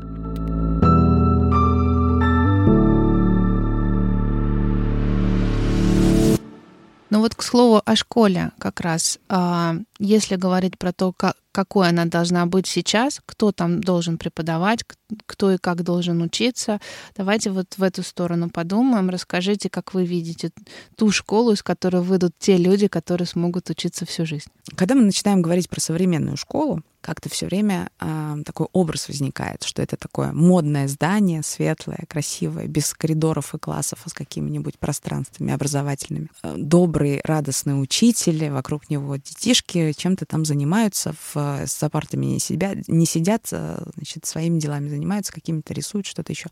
Ну 7.12 7.20
вот, 7.20 7.36
к 7.36 7.44
слову, 7.44 7.82
о 7.86 7.96
школе 7.98 8.52
как 8.58 8.80
раз. 8.80 9.20
А, 9.28 9.76
если 10.00 10.38
говорить 10.38 10.78
про 10.78 10.94
то, 10.94 11.12
как, 11.12 11.36
какой 11.52 11.90
она 11.90 12.06
должна 12.06 12.46
быть 12.46 12.68
сейчас, 12.68 13.22
кто 13.26 13.52
там 13.52 13.82
должен 13.82 14.18
преподавать, 14.18 14.84
кто 15.26 15.52
и 15.52 15.58
как 15.58 15.84
должен 15.84 16.22
учиться, 16.22 16.80
давайте 17.16 17.52
вот 17.52 17.78
в 17.78 17.84
эту 17.84 18.04
сторону 18.04 18.50
подумаем. 18.50 19.10
Расскажите, 19.10 19.70
как 19.70 19.94
вы 19.94 20.06
видите 20.06 20.52
ту 20.96 21.12
школу, 21.12 21.52
из 21.52 21.64
которой 21.64 22.02
выйдут 22.02 22.34
те 22.40 22.58
люди, 22.58 22.88
которые 22.88 23.28
смогут 23.28 23.70
учиться 23.70 24.06
всю 24.06 24.26
жизнь. 24.26 24.50
Когда 24.76 24.96
мы 24.96 25.02
начинаем 25.02 25.42
говорить 25.42 25.70
про 25.70 25.80
современную 25.80 26.38
школу, 26.38 26.82
как-то 27.02 27.30
все 27.30 27.48
время 27.48 27.90
э, 28.00 28.36
такой 28.46 28.68
образ 28.72 29.08
возникает, 29.08 29.64
что 29.64 29.82
это 29.82 29.98
такое 29.98 30.32
модное 30.32 30.88
здание, 30.88 31.42
светлое, 31.44 32.06
красивое, 32.08 32.68
без 32.68 32.94
коридоров 32.94 33.54
и 33.56 33.58
классов, 33.58 34.00
а 34.06 34.10
с 34.10 34.14
какими-нибудь 34.14 34.78
пространствами 34.78 35.52
образовательными. 35.52 36.30
Э, 36.44 36.56
добрый, 36.58 37.20
радостный 37.24 37.82
учитель, 37.82 38.50
вокруг 38.52 38.90
него 38.90 39.16
детишки 39.16 39.94
чем-то 39.94 40.26
там 40.26 40.46
занимаются, 40.46 41.14
в, 41.14 41.36
с 41.66 41.90
партами 41.90 42.26
не, 42.26 42.40
себя, 42.40 42.74
не 42.88 43.06
сидят, 43.06 43.48
значит, 43.48 44.26
своими 44.26 44.60
делами 44.60 44.90
занимаются, 44.90 45.34
какими-то 45.34 45.74
рисуют, 45.74 46.06
что-то 46.06 46.32
еще. 46.32 46.50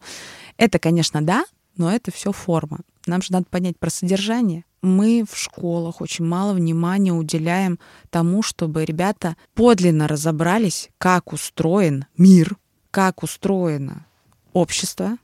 Это, 0.57 0.79
конечно, 0.79 1.21
да, 1.21 1.45
но 1.77 1.91
это 1.91 2.11
все 2.11 2.31
форма. 2.31 2.79
Нам 3.05 3.21
же 3.21 3.31
надо 3.31 3.45
понять 3.49 3.77
про 3.77 3.89
содержание, 3.89 4.65
мы 4.81 5.25
в 5.29 5.37
школах 5.37 6.01
очень 6.01 6.25
мало 6.25 6.53
внимания 6.53 7.11
уделяем 7.11 7.79
тому, 8.09 8.41
чтобы 8.41 8.85
ребята 8.85 9.35
подлинно 9.53 10.07
разобрались, 10.07 10.89
как 10.97 11.33
устроен 11.33 12.05
мир, 12.17 12.57
как 12.91 13.23
устроено 13.23 14.05
общество, 14.53 15.17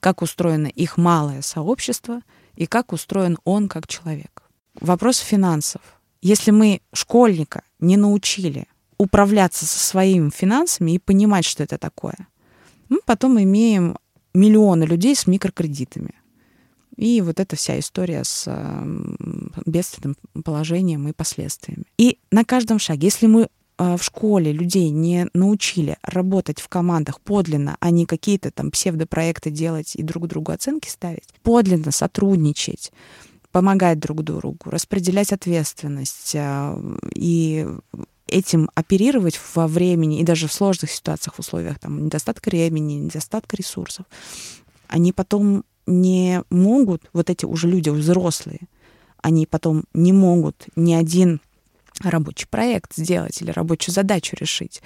как 0.00 0.22
устроено 0.22 0.66
их 0.66 0.96
малое 0.96 1.42
сообщество 1.42 2.22
и 2.56 2.66
как 2.66 2.92
устроен 2.92 3.38
он 3.44 3.68
как 3.68 3.86
человек. 3.86 4.42
Вопрос 4.80 5.18
финансов. 5.18 5.82
Если 6.22 6.50
мы 6.50 6.80
школьника 6.92 7.62
не 7.78 7.96
научили 7.96 8.66
управляться 9.00 9.64
со 9.66 9.78
своими 9.78 10.30
финансами 10.30 10.92
и 10.92 10.98
понимать, 10.98 11.44
что 11.44 11.62
это 11.62 11.78
такое, 11.78 12.28
мы 12.88 13.00
потом 13.04 13.40
имеем 13.42 13.96
миллионы 14.34 14.84
людей 14.84 15.16
с 15.16 15.26
микрокредитами. 15.26 16.14
И 16.96 17.22
вот 17.22 17.40
эта 17.40 17.56
вся 17.56 17.78
история 17.78 18.24
с 18.24 18.46
бедственным 19.64 20.16
положением 20.44 21.08
и 21.08 21.12
последствиями. 21.12 21.84
И 21.96 22.18
на 22.30 22.44
каждом 22.44 22.78
шаге, 22.78 23.06
если 23.06 23.26
мы 23.26 23.48
а, 23.78 23.96
в 23.96 24.04
школе 24.04 24.52
людей 24.52 24.90
не 24.90 25.28
научили 25.32 25.96
работать 26.02 26.60
в 26.60 26.68
командах 26.68 27.22
подлинно, 27.22 27.78
а 27.80 27.90
не 27.90 28.04
какие-то 28.04 28.50
там 28.50 28.70
псевдопроекты 28.70 29.50
делать 29.50 29.96
и 29.96 30.02
друг 30.02 30.26
другу 30.26 30.52
оценки 30.52 30.90
ставить, 30.90 31.32
подлинно 31.42 31.90
сотрудничать, 31.90 32.92
помогать 33.50 33.98
друг 33.98 34.22
другу, 34.22 34.58
распределять 34.66 35.32
ответственность 35.32 36.34
а, 36.36 36.78
и 37.14 37.66
этим 38.30 38.70
оперировать 38.74 39.40
во 39.54 39.66
времени 39.66 40.20
и 40.20 40.24
даже 40.24 40.48
в 40.48 40.52
сложных 40.52 40.90
ситуациях, 40.90 41.34
в 41.34 41.40
условиях 41.40 41.78
там, 41.78 42.04
недостатка 42.04 42.48
времени, 42.48 42.94
недостатка 42.94 43.56
ресурсов, 43.56 44.06
они 44.88 45.12
потом 45.12 45.64
не 45.86 46.42
могут, 46.50 47.10
вот 47.12 47.30
эти 47.30 47.44
уже 47.44 47.68
люди 47.68 47.90
взрослые, 47.90 48.60
они 49.22 49.46
потом 49.46 49.84
не 49.92 50.12
могут 50.12 50.66
ни 50.76 50.94
один 50.94 51.40
рабочий 52.02 52.46
проект 52.48 52.94
сделать 52.96 53.42
или 53.42 53.50
рабочую 53.50 53.94
задачу 53.94 54.36
решить. 54.38 54.82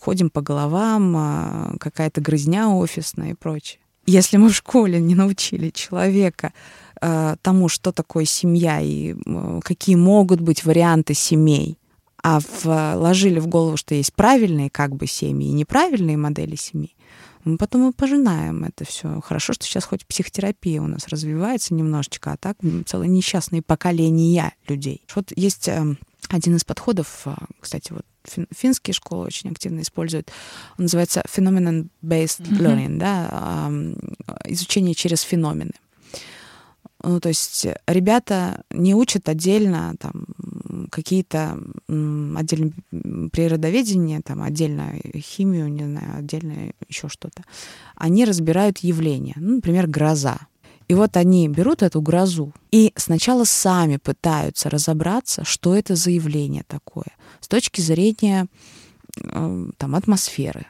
Ходим 0.00 0.30
по 0.30 0.40
головам, 0.40 1.14
а, 1.16 1.74
какая-то 1.78 2.20
грызня 2.20 2.68
офисная 2.68 3.30
и 3.30 3.34
прочее. 3.34 3.80
Если 4.06 4.36
мы 4.36 4.48
в 4.48 4.56
школе 4.56 5.00
не 5.00 5.14
научили 5.14 5.70
человека 5.70 6.52
а, 7.00 7.36
тому, 7.42 7.68
что 7.68 7.92
такое 7.92 8.24
семья 8.24 8.80
и 8.80 9.14
какие 9.62 9.94
могут 9.94 10.40
быть 10.40 10.64
варианты 10.64 11.14
семей, 11.14 11.78
а 12.22 12.40
вложили 12.64 13.38
в 13.38 13.46
голову, 13.46 13.76
что 13.76 13.94
есть 13.94 14.12
правильные 14.14 14.70
как 14.70 14.94
бы 14.94 15.06
семьи 15.06 15.48
и 15.48 15.52
неправильные 15.52 16.16
модели 16.16 16.56
семей, 16.56 16.96
мы 17.44 17.56
потом 17.56 17.88
и 17.88 17.92
пожинаем 17.92 18.64
это 18.64 18.84
все. 18.84 19.20
Хорошо, 19.22 19.52
что 19.54 19.64
сейчас 19.64 19.84
хоть 19.84 20.06
психотерапия 20.06 20.82
у 20.82 20.86
нас 20.86 21.08
развивается 21.08 21.74
немножечко, 21.74 22.32
а 22.32 22.36
так 22.36 22.58
целое 22.86 23.06
несчастные 23.08 23.62
поколения 23.62 24.54
людей. 24.68 25.02
Вот 25.14 25.32
есть 25.34 25.68
эм, 25.68 25.98
один 26.28 26.56
из 26.56 26.64
подходов, 26.64 27.22
э, 27.24 27.34
кстати, 27.58 27.92
вот 27.92 28.04
финские 28.54 28.92
школы 28.92 29.26
очень 29.26 29.50
активно 29.50 29.80
используют, 29.80 30.30
он 30.76 30.84
называется 30.84 31.22
phenomenon-based 31.26 32.42
learning, 32.50 32.98
mm-hmm. 32.98 32.98
да, 32.98 33.70
изучение 34.44 34.94
через 34.94 35.22
феномены. 35.22 35.72
Ну, 37.02 37.18
то 37.18 37.30
есть 37.30 37.66
ребята 37.86 38.62
не 38.70 38.94
учат 38.94 39.28
отдельно 39.30 39.94
там 39.98 40.26
какие-то 40.90 41.58
отдельно 41.88 42.72
природоведение, 43.30 44.20
там 44.20 44.42
отдельно 44.42 44.94
химию, 45.16 45.68
не 45.68 45.84
знаю, 45.84 46.18
отдельно 46.18 46.72
еще 46.88 47.08
что-то. 47.08 47.44
Они 47.94 48.24
разбирают 48.24 48.78
явления. 48.78 49.34
Ну, 49.36 49.56
например, 49.56 49.86
гроза. 49.86 50.38
И 50.88 50.94
вот 50.94 51.16
они 51.16 51.48
берут 51.48 51.82
эту 51.82 52.00
грозу 52.00 52.52
и 52.72 52.92
сначала 52.96 53.44
сами 53.44 53.96
пытаются 53.96 54.68
разобраться, 54.68 55.44
что 55.44 55.76
это 55.76 55.94
за 55.94 56.10
явление 56.10 56.64
такое 56.66 57.12
с 57.40 57.46
точки 57.46 57.80
зрения 57.80 58.48
э, 59.22 59.66
там, 59.76 59.94
атмосферы, 59.94 60.66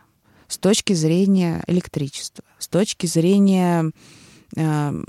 с 0.47 0.59
точки 0.59 0.93
зрения 0.93 1.65
электричества, 1.67 2.45
с 2.59 2.69
точки 2.69 3.07
зрения 3.07 3.93
Эм, 4.57 5.05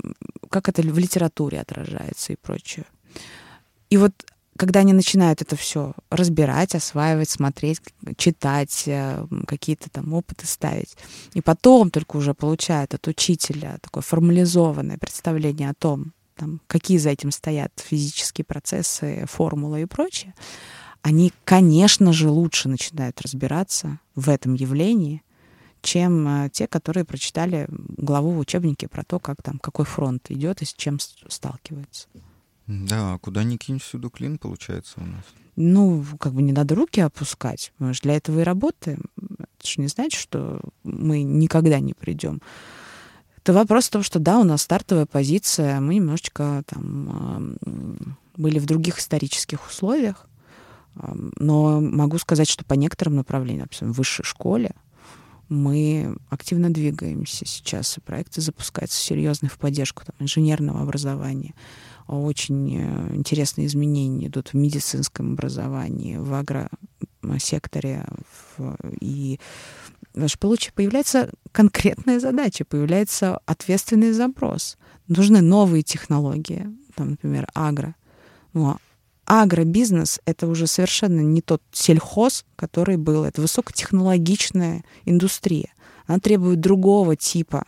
как 0.50 0.68
это 0.68 0.82
в 0.82 0.98
литературе 0.98 1.60
отражается 1.60 2.32
и 2.32 2.36
прочее. 2.36 2.84
И 3.90 3.96
вот 3.96 4.12
когда 4.62 4.78
они 4.78 4.92
начинают 4.92 5.42
это 5.42 5.56
все 5.56 5.92
разбирать, 6.08 6.76
осваивать, 6.76 7.28
смотреть, 7.28 7.80
читать, 8.16 8.84
э, 8.86 9.26
какие-то 9.48 9.90
там 9.90 10.14
опыты 10.14 10.46
ставить, 10.46 10.96
и 11.34 11.40
потом 11.40 11.90
только 11.90 12.16
уже 12.16 12.32
получают 12.32 12.94
от 12.94 13.08
учителя 13.08 13.78
такое 13.82 14.04
формализованное 14.04 14.98
представление 14.98 15.70
о 15.70 15.74
том, 15.74 16.12
там, 16.36 16.60
какие 16.68 16.98
за 16.98 17.10
этим 17.10 17.32
стоят 17.32 17.72
физические 17.84 18.44
процессы, 18.44 19.24
формулы 19.28 19.82
и 19.82 19.86
прочее, 19.86 20.32
они, 21.02 21.32
конечно 21.42 22.12
же, 22.12 22.28
лучше 22.28 22.68
начинают 22.68 23.20
разбираться 23.20 23.98
в 24.14 24.28
этом 24.28 24.54
явлении, 24.54 25.24
чем 25.80 26.44
э, 26.44 26.50
те, 26.50 26.68
которые 26.68 27.04
прочитали 27.04 27.66
главу 27.68 28.30
в 28.30 28.38
учебнике 28.38 28.86
про 28.86 29.02
то, 29.02 29.18
как 29.18 29.42
там, 29.42 29.58
какой 29.58 29.86
фронт 29.86 30.30
идет 30.30 30.62
и 30.62 30.66
с 30.66 30.72
чем 30.72 31.00
сталкивается. 31.00 32.06
Да, 32.66 33.18
куда 33.20 33.44
ни 33.44 33.56
кинь, 33.56 33.78
всюду 33.78 34.10
клин 34.10 34.38
получается 34.38 34.94
у 35.00 35.04
нас. 35.04 35.24
Ну, 35.56 36.04
как 36.18 36.32
бы 36.32 36.42
не 36.42 36.52
надо 36.52 36.74
руки 36.74 37.00
опускать. 37.00 37.72
Мы 37.78 37.92
же 37.92 38.00
для 38.02 38.16
этого 38.16 38.40
и 38.40 38.44
работаем. 38.44 39.04
Это 39.16 39.68
же 39.68 39.80
не 39.80 39.88
значит, 39.88 40.18
что 40.18 40.60
мы 40.82 41.22
никогда 41.22 41.78
не 41.78 41.92
придем 41.92 42.40
Это 43.36 43.52
вопрос 43.52 43.86
в 43.86 43.90
том, 43.90 44.02
что 44.02 44.18
да, 44.18 44.38
у 44.38 44.44
нас 44.44 44.62
стартовая 44.62 45.06
позиция, 45.06 45.80
мы 45.80 45.96
немножечко 45.96 46.62
там 46.66 47.58
были 48.36 48.58
в 48.58 48.66
других 48.66 48.98
исторических 48.98 49.66
условиях, 49.68 50.26
но 50.94 51.80
могу 51.80 52.18
сказать, 52.18 52.48
что 52.48 52.64
по 52.64 52.74
некоторым 52.74 53.16
направлениям, 53.16 53.68
например, 53.70 53.92
в 53.92 53.98
высшей 53.98 54.24
школе, 54.24 54.74
мы 55.48 56.16
активно 56.30 56.72
двигаемся 56.72 57.44
сейчас, 57.44 57.98
и 57.98 58.00
проекты 58.00 58.40
запускаются 58.40 58.98
серьезные 58.98 59.50
в 59.50 59.58
поддержку 59.58 60.04
там, 60.04 60.14
инженерного 60.18 60.80
образования. 60.80 61.54
Очень 62.12 62.76
э, 62.76 63.14
интересные 63.14 63.66
изменения 63.66 64.26
идут 64.26 64.48
в 64.48 64.54
медицинском 64.54 65.32
образовании, 65.32 66.18
в 66.18 66.34
агросекторе. 66.34 68.06
В, 68.58 68.76
и 69.00 69.40
появляется 70.74 71.30
конкретная 71.52 72.20
задача, 72.20 72.66
появляется 72.66 73.38
ответственный 73.46 74.12
запрос. 74.12 74.76
Нужны 75.08 75.40
новые 75.40 75.82
технологии, 75.82 76.68
там, 76.96 77.12
например, 77.12 77.46
агро. 77.54 77.94
Ну, 78.52 78.76
агробизнес— 79.24 80.20
это 80.26 80.46
уже 80.48 80.66
совершенно 80.66 81.20
не 81.20 81.40
тот 81.40 81.62
сельхоз, 81.72 82.44
который 82.56 82.98
был. 82.98 83.24
Это 83.24 83.40
высокотехнологичная 83.40 84.84
индустрия. 85.06 85.72
Она 86.06 86.18
требует 86.18 86.60
другого 86.60 87.16
типа 87.16 87.64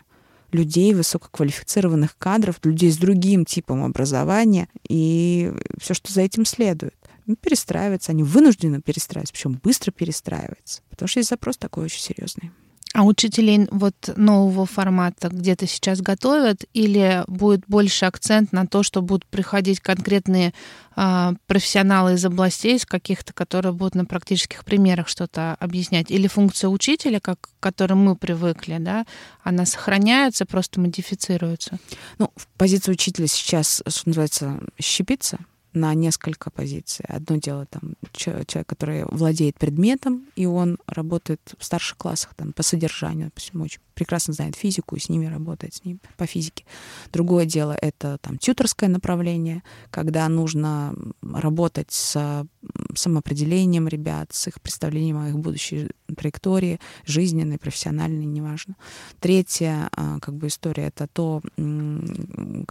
людей, 0.54 0.94
высококвалифицированных 0.94 2.16
кадров, 2.16 2.60
людей 2.62 2.90
с 2.90 2.96
другим 2.96 3.44
типом 3.44 3.84
образования 3.84 4.68
и 4.88 5.52
все, 5.78 5.94
что 5.94 6.12
за 6.12 6.22
этим 6.22 6.46
следует. 6.46 6.94
Ну, 7.26 7.36
перестраиваться, 7.36 8.12
они 8.12 8.22
вынуждены 8.22 8.80
перестраиваться, 8.80 9.32
причем 9.32 9.60
быстро 9.62 9.90
перестраиваться, 9.90 10.82
потому 10.90 11.08
что 11.08 11.20
есть 11.20 11.30
запрос 11.30 11.56
такой 11.56 11.84
очень 11.84 12.00
серьезный. 12.00 12.52
А 12.94 13.02
учителей 13.02 13.66
вот 13.72 13.94
нового 14.16 14.66
формата 14.66 15.28
где-то 15.28 15.66
сейчас 15.66 16.00
готовят 16.00 16.64
или 16.74 17.24
будет 17.26 17.64
больше 17.66 18.04
акцент 18.04 18.52
на 18.52 18.68
то, 18.68 18.84
что 18.84 19.02
будут 19.02 19.26
приходить 19.26 19.80
конкретные 19.80 20.54
э, 20.94 21.32
профессионалы 21.48 22.12
из 22.12 22.24
областей, 22.24 22.76
из 22.76 22.86
каких-то, 22.86 23.32
которые 23.32 23.72
будут 23.72 23.96
на 23.96 24.04
практических 24.04 24.64
примерах 24.64 25.08
что-то 25.08 25.56
объяснять? 25.58 26.12
Или 26.12 26.28
функция 26.28 26.68
учителя, 26.68 27.18
как, 27.18 27.40
к 27.40 27.48
которой 27.58 27.94
мы 27.94 28.14
привыкли, 28.14 28.76
да, 28.78 29.06
она 29.42 29.66
сохраняется, 29.66 30.46
просто 30.46 30.78
модифицируется? 30.78 31.78
Ну, 32.18 32.30
позиция 32.56 32.92
учителя 32.92 33.26
сейчас, 33.26 33.82
что 33.88 34.08
называется, 34.08 34.60
щепится, 34.80 35.40
на 35.74 35.92
несколько 35.94 36.50
позиций. 36.50 37.04
Одно 37.08 37.36
дело 37.36 37.66
там 37.66 37.94
человек, 38.12 38.66
который 38.66 39.04
владеет 39.04 39.58
предметом, 39.58 40.26
и 40.36 40.46
он 40.46 40.78
работает 40.86 41.40
в 41.58 41.64
старших 41.64 41.98
классах 41.98 42.34
там, 42.34 42.52
по 42.52 42.62
содержанию, 42.62 43.26
допустим, 43.26 43.60
очень 43.60 43.80
прекрасно 43.94 44.34
знает 44.34 44.56
физику 44.56 44.96
и 44.96 45.00
с 45.00 45.08
ними 45.08 45.26
работает, 45.26 45.74
с 45.74 45.84
ними 45.84 45.98
по 46.16 46.26
физике. 46.26 46.64
Другое 47.12 47.46
дело— 47.46 47.76
это 47.80 48.18
там 48.18 48.38
тьюторское 48.38 48.88
направление, 48.88 49.62
когда 49.90 50.28
нужно 50.28 50.94
работать 51.22 51.90
с 51.90 52.46
самоопределением 52.94 53.88
ребят, 53.88 54.32
с 54.32 54.48
их 54.48 54.60
представлением 54.60 55.18
о 55.18 55.28
их 55.28 55.38
будущей 55.38 55.90
траектории, 56.16 56.80
жизненной, 57.06 57.58
профессиональной, 57.58 58.24
неважно. 58.24 58.76
Третья 59.20 59.88
а, 59.92 60.18
как 60.20 60.34
бы 60.34 60.48
история— 60.48 60.86
это 60.86 61.06
то, 61.06 61.40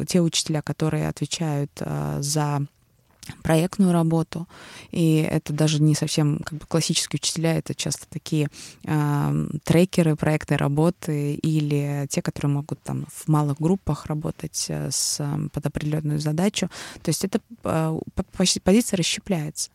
те 0.08 0.22
учителя, 0.22 0.62
которые 0.62 1.08
отвечают 1.08 1.72
а, 1.80 2.22
за 2.22 2.66
проектную 3.42 3.92
работу. 3.92 4.48
И 4.92 5.18
это 5.18 5.54
даже 5.54 5.82
не 5.82 5.96
совсем 5.96 6.40
как 6.40 6.60
бы 6.60 6.66
классические 6.66 7.18
учителя, 7.18 7.58
это 7.58 7.76
часто 7.76 8.06
такие 8.10 8.50
э, 8.84 9.48
трекеры 9.64 10.16
проектной 10.16 10.58
работы 10.58 11.36
или 11.36 12.08
те, 12.10 12.22
которые 12.22 12.52
могут 12.52 12.82
там 12.82 13.06
в 13.10 13.28
малых 13.28 13.60
группах 13.60 14.06
работать 14.06 14.66
э, 14.70 14.90
с, 14.92 15.22
под 15.52 15.66
определенную 15.66 16.20
задачу. 16.20 16.70
То 17.02 17.10
есть 17.10 17.24
эта 17.26 17.40
э, 17.64 18.00
позиция 18.64 18.98
расщепляется 18.98 19.72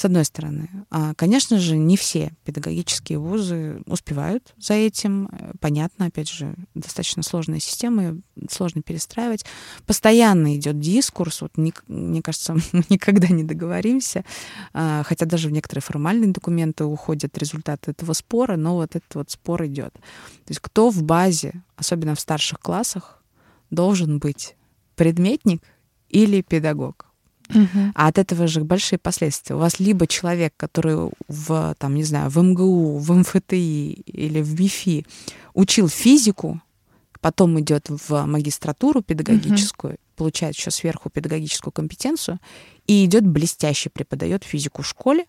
с 0.00 0.04
одной 0.06 0.24
стороны. 0.24 0.70
А, 0.88 1.12
конечно 1.12 1.58
же, 1.58 1.76
не 1.76 1.98
все 1.98 2.32
педагогические 2.46 3.18
вузы 3.18 3.82
успевают 3.84 4.54
за 4.56 4.72
этим. 4.72 5.28
Понятно, 5.60 6.06
опять 6.06 6.30
же, 6.30 6.54
достаточно 6.74 7.22
сложные 7.22 7.60
системы, 7.60 8.22
сложно 8.48 8.80
перестраивать. 8.80 9.44
Постоянно 9.84 10.56
идет 10.56 10.80
дискурс. 10.80 11.42
Вот, 11.42 11.58
мне 11.58 12.22
кажется, 12.22 12.54
мы 12.72 12.82
никогда 12.88 13.28
не 13.28 13.44
договоримся, 13.44 14.24
а, 14.72 15.02
хотя 15.02 15.26
даже 15.26 15.48
в 15.48 15.52
некоторые 15.52 15.82
формальные 15.82 16.32
документы 16.32 16.84
уходят 16.84 17.36
результаты 17.36 17.90
этого 17.90 18.14
спора, 18.14 18.56
но 18.56 18.76
вот 18.76 18.96
этот 18.96 19.14
вот 19.14 19.30
спор 19.30 19.66
идет. 19.66 19.92
То 19.92 20.48
есть 20.48 20.60
кто 20.60 20.88
в 20.88 21.02
базе, 21.02 21.62
особенно 21.76 22.14
в 22.14 22.20
старших 22.20 22.58
классах, 22.60 23.22
должен 23.68 24.18
быть 24.18 24.56
предметник 24.96 25.62
или 26.08 26.40
педагог? 26.40 27.09
Угу. 27.54 27.92
А 27.94 28.08
от 28.08 28.18
этого 28.18 28.46
же 28.46 28.64
большие 28.64 28.98
последствия. 28.98 29.56
У 29.56 29.58
вас 29.58 29.80
либо 29.80 30.06
человек, 30.06 30.54
который 30.56 31.10
в, 31.28 31.74
там, 31.78 31.94
не 31.94 32.04
знаю, 32.04 32.30
в 32.30 32.38
МГУ, 32.38 32.98
в 32.98 33.12
МФТИ 33.12 33.92
или 34.06 34.40
в 34.40 34.60
МИФИ 34.60 35.06
учил 35.54 35.88
физику, 35.88 36.60
потом 37.20 37.60
идет 37.60 37.88
в 37.88 38.24
магистратуру 38.26 39.02
педагогическую, 39.02 39.94
угу. 39.94 40.00
получает 40.16 40.56
еще 40.56 40.70
сверху 40.70 41.10
педагогическую 41.10 41.72
компетенцию 41.72 42.38
и 42.86 43.04
идет 43.04 43.26
блестяще 43.26 43.90
преподает 43.90 44.44
физику 44.44 44.82
в 44.82 44.86
школе, 44.86 45.26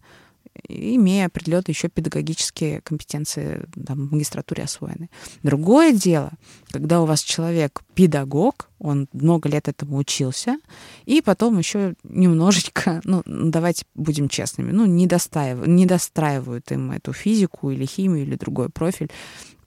имея 0.68 1.28
определенные 1.28 1.64
еще 1.68 1.90
педагогические 1.90 2.82
компетенции 2.82 3.66
там, 3.86 4.08
в 4.08 4.14
магистратуре 4.14 4.64
освоены. 4.64 5.10
Другое 5.44 5.94
дело, 5.94 6.32
когда 6.72 7.02
у 7.02 7.06
вас 7.06 7.22
человек 7.22 7.82
педагог, 7.94 8.70
он 8.80 9.08
много 9.14 9.50
лет 9.50 9.68
этому 9.68 9.98
учился, 9.98 10.58
и 11.06 11.22
потом 11.22 11.58
еще 11.58 11.94
немножечко, 12.04 13.02
ну, 13.06 13.22
давайте 13.26 13.86
будем 13.96 14.30
честными, 14.30 14.72
ну, 14.72 14.86
не, 14.86 15.08
достаивают, 15.08 15.68
не 15.68 15.86
достраивают 15.86 16.72
им 16.72 16.92
эту 16.92 17.14
физику 17.14 17.72
или 17.72 17.86
химию 17.86 18.24
или 18.24 18.36
другой 18.36 18.70
профиль, 18.70 19.10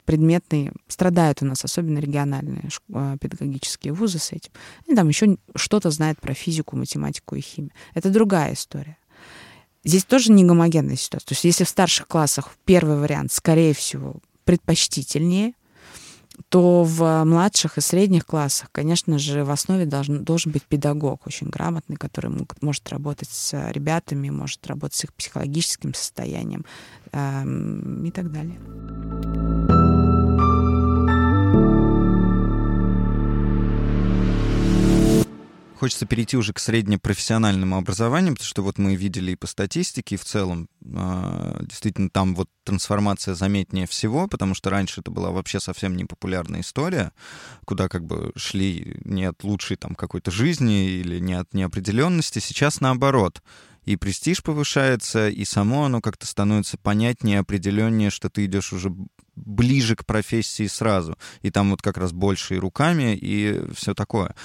предметный 0.05 0.71
страдают 0.87 1.41
у 1.41 1.45
нас, 1.45 1.63
особенно 1.65 1.99
региональные 1.99 2.69
а, 2.93 3.17
педагогические 3.17 3.93
вузы 3.93 4.19
с 4.19 4.31
этим. 4.31 4.51
И 4.85 4.95
там 4.95 5.07
еще 5.07 5.37
что-то 5.55 5.89
знают 5.89 6.21
про 6.21 6.33
физику, 6.33 6.77
математику 6.77 7.35
и 7.35 7.41
химию. 7.41 7.71
Это 7.93 8.09
другая 8.09 8.53
история. 8.53 8.97
Здесь 9.85 10.03
тоже 10.03 10.31
не 10.31 10.43
гомогенная 10.43 10.95
ситуация. 10.95 11.27
То 11.27 11.33
есть 11.33 11.45
если 11.45 11.63
в 11.63 11.69
старших 11.69 12.07
классах 12.07 12.49
первый 12.65 12.97
вариант, 12.97 13.31
скорее 13.31 13.73
всего, 13.73 14.15
предпочтительнее, 14.43 15.53
то 16.49 16.83
в 16.83 17.23
младших 17.23 17.77
и 17.77 17.81
средних 17.81 18.25
классах, 18.25 18.69
конечно 18.71 19.17
же, 19.19 19.45
в 19.45 19.51
основе 19.51 19.85
должен, 19.85 20.23
должен 20.23 20.51
быть 20.51 20.63
педагог 20.63 21.25
очень 21.27 21.47
грамотный, 21.47 21.95
который 21.95 22.31
может 22.61 22.89
работать 22.89 23.29
с 23.29 23.71
ребятами, 23.71 24.29
может 24.29 24.65
работать 24.67 24.97
с 24.97 25.03
их 25.05 25.13
психологическим 25.13 25.93
состоянием 25.93 26.65
э, 27.11 27.43
и 28.05 28.11
так 28.11 28.31
далее. 28.31 29.74
Хочется 35.79 36.05
перейти 36.05 36.37
уже 36.37 36.53
к 36.53 36.59
среднепрофессиональному 36.59 37.77
образованию, 37.77 38.33
потому 38.33 38.47
что 38.47 38.61
вот 38.61 38.77
мы 38.77 38.95
видели 38.95 39.31
и 39.31 39.35
по 39.35 39.45
статистике, 39.45 40.15
и 40.15 40.17
в 40.17 40.23
целом 40.23 40.69
а, 40.95 41.59
действительно 41.61 42.09
там 42.09 42.33
вот 42.33 42.49
трансформация 42.63 43.33
заметнее 43.33 43.85
всего, 43.85 44.27
потому 44.27 44.55
что 44.55 44.69
раньше 44.69 45.01
это 45.01 45.11
была 45.11 45.31
вообще 45.31 45.59
совсем 45.59 45.97
непопулярная 45.97 46.61
история, 46.61 47.11
куда 47.65 47.89
как 47.89 48.05
бы 48.05 48.31
шли 48.37 48.97
не 49.03 49.25
от 49.25 49.43
лучшей 49.43 49.75
там 49.75 49.95
какой-то 49.95 50.31
жизни 50.31 50.87
или 50.87 51.19
не 51.19 51.33
от 51.33 51.53
неопределенности. 51.53 52.39
Сейчас 52.39 52.79
наоборот 52.79 53.41
и 53.83 53.97
престиж 53.97 54.41
повышается, 54.41 55.29
и 55.29 55.45
само 55.45 55.85
оно 55.85 56.01
как-то 56.01 56.25
становится 56.25 56.77
понятнее, 56.77 57.39
определеннее, 57.39 58.09
что 58.09 58.29
ты 58.29 58.45
идешь 58.45 58.73
уже 58.73 58.91
ближе 59.35 59.95
к 59.95 60.05
профессии 60.05 60.67
сразу. 60.67 61.17
И 61.41 61.51
там 61.51 61.69
вот 61.69 61.81
как 61.81 61.97
раз 61.97 62.11
больше 62.11 62.55
и 62.55 62.59
руками, 62.59 63.15
и 63.15 63.61
все 63.73 63.93
такое. 63.93 64.35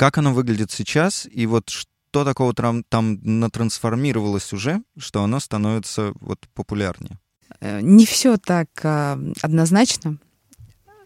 Как 0.00 0.16
оно 0.16 0.32
выглядит 0.32 0.70
сейчас, 0.70 1.28
и 1.30 1.44
вот 1.44 1.68
что 1.68 2.24
такого 2.24 2.54
там, 2.54 2.84
там 2.84 3.18
натрансформировалось 3.22 4.50
уже, 4.54 4.82
что 4.96 5.22
оно 5.22 5.40
становится 5.40 6.14
вот 6.20 6.38
популярнее? 6.54 7.18
Э, 7.60 7.82
не 7.82 8.06
все 8.06 8.38
так 8.38 8.70
а, 8.82 9.20
однозначно. 9.42 10.16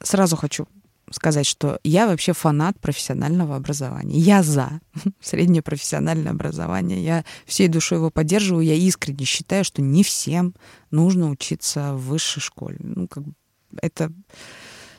Сразу 0.00 0.36
хочу 0.36 0.68
сказать, 1.10 1.44
что 1.44 1.80
я 1.82 2.06
вообще 2.06 2.34
фанат 2.34 2.78
профессионального 2.78 3.56
образования. 3.56 4.16
Я 4.16 4.44
за 4.44 4.80
среднее 5.20 5.62
профессиональное 5.62 6.30
образование. 6.30 7.02
Я 7.02 7.24
всей 7.46 7.66
душой 7.66 7.98
его 7.98 8.10
поддерживаю. 8.10 8.64
Я 8.64 8.74
искренне 8.74 9.24
считаю, 9.24 9.64
что 9.64 9.82
не 9.82 10.04
всем 10.04 10.54
нужно 10.92 11.30
учиться 11.30 11.94
в 11.94 12.10
высшей 12.10 12.42
школе. 12.42 12.76
Ну, 12.78 13.08
как 13.08 13.24
бы 13.24 13.34
это 13.82 14.12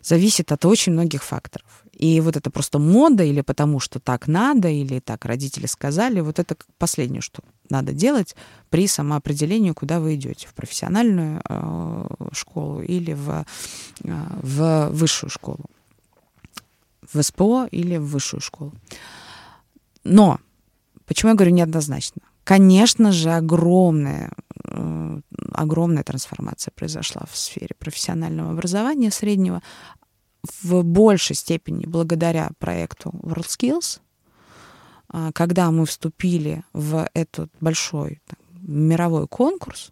зависит 0.01 0.51
от 0.51 0.65
очень 0.65 0.91
многих 0.91 1.23
факторов. 1.23 1.84
И 1.95 2.19
вот 2.19 2.35
это 2.35 2.49
просто 2.51 2.77
мода 2.77 3.23
или 3.23 3.41
потому, 3.41 3.79
что 3.79 3.99
так 3.99 4.27
надо, 4.27 4.67
или 4.67 4.99
так 4.99 5.25
родители 5.25 5.65
сказали, 5.65 6.19
вот 6.19 6.39
это 6.39 6.57
последнее, 6.77 7.21
что 7.21 7.41
надо 7.69 7.93
делать 7.93 8.35
при 8.69 8.87
самоопределении, 8.87 9.71
куда 9.71 9.99
вы 9.99 10.15
идете, 10.15 10.47
в 10.47 10.53
профессиональную 10.53 11.41
э, 11.47 12.07
школу 12.33 12.81
или 12.81 13.13
в, 13.13 13.45
э, 14.03 14.13
в 14.41 14.89
высшую 14.89 15.29
школу. 15.29 15.65
в 17.13 17.21
СПО 17.21 17.67
или 17.71 17.97
в 17.97 18.07
высшую 18.07 18.41
школу. 18.41 18.73
Но, 20.03 20.39
почему 21.05 21.29
я 21.29 21.35
говорю 21.35 21.51
неоднозначно? 21.51 22.21
Конечно 22.43 23.11
же, 23.11 23.31
огромная, 23.31 24.31
э, 24.65 25.21
огромная 25.53 26.03
трансформация 26.03 26.71
произошла 26.75 27.21
в 27.31 27.37
сфере 27.37 27.75
профессионального 27.77 28.51
образования 28.51 29.11
среднего, 29.11 29.61
в 30.61 30.83
большей 30.83 31.35
степени 31.35 31.85
благодаря 31.85 32.49
проекту 32.59 33.11
WorldSkills, 33.23 33.99
а, 35.09 35.31
когда 35.31 35.71
мы 35.71 35.85
вступили 35.85 36.63
в 36.73 37.07
этот 37.13 37.51
большой 37.59 38.21
там, 38.27 38.39
мировой 38.61 39.27
конкурс, 39.27 39.91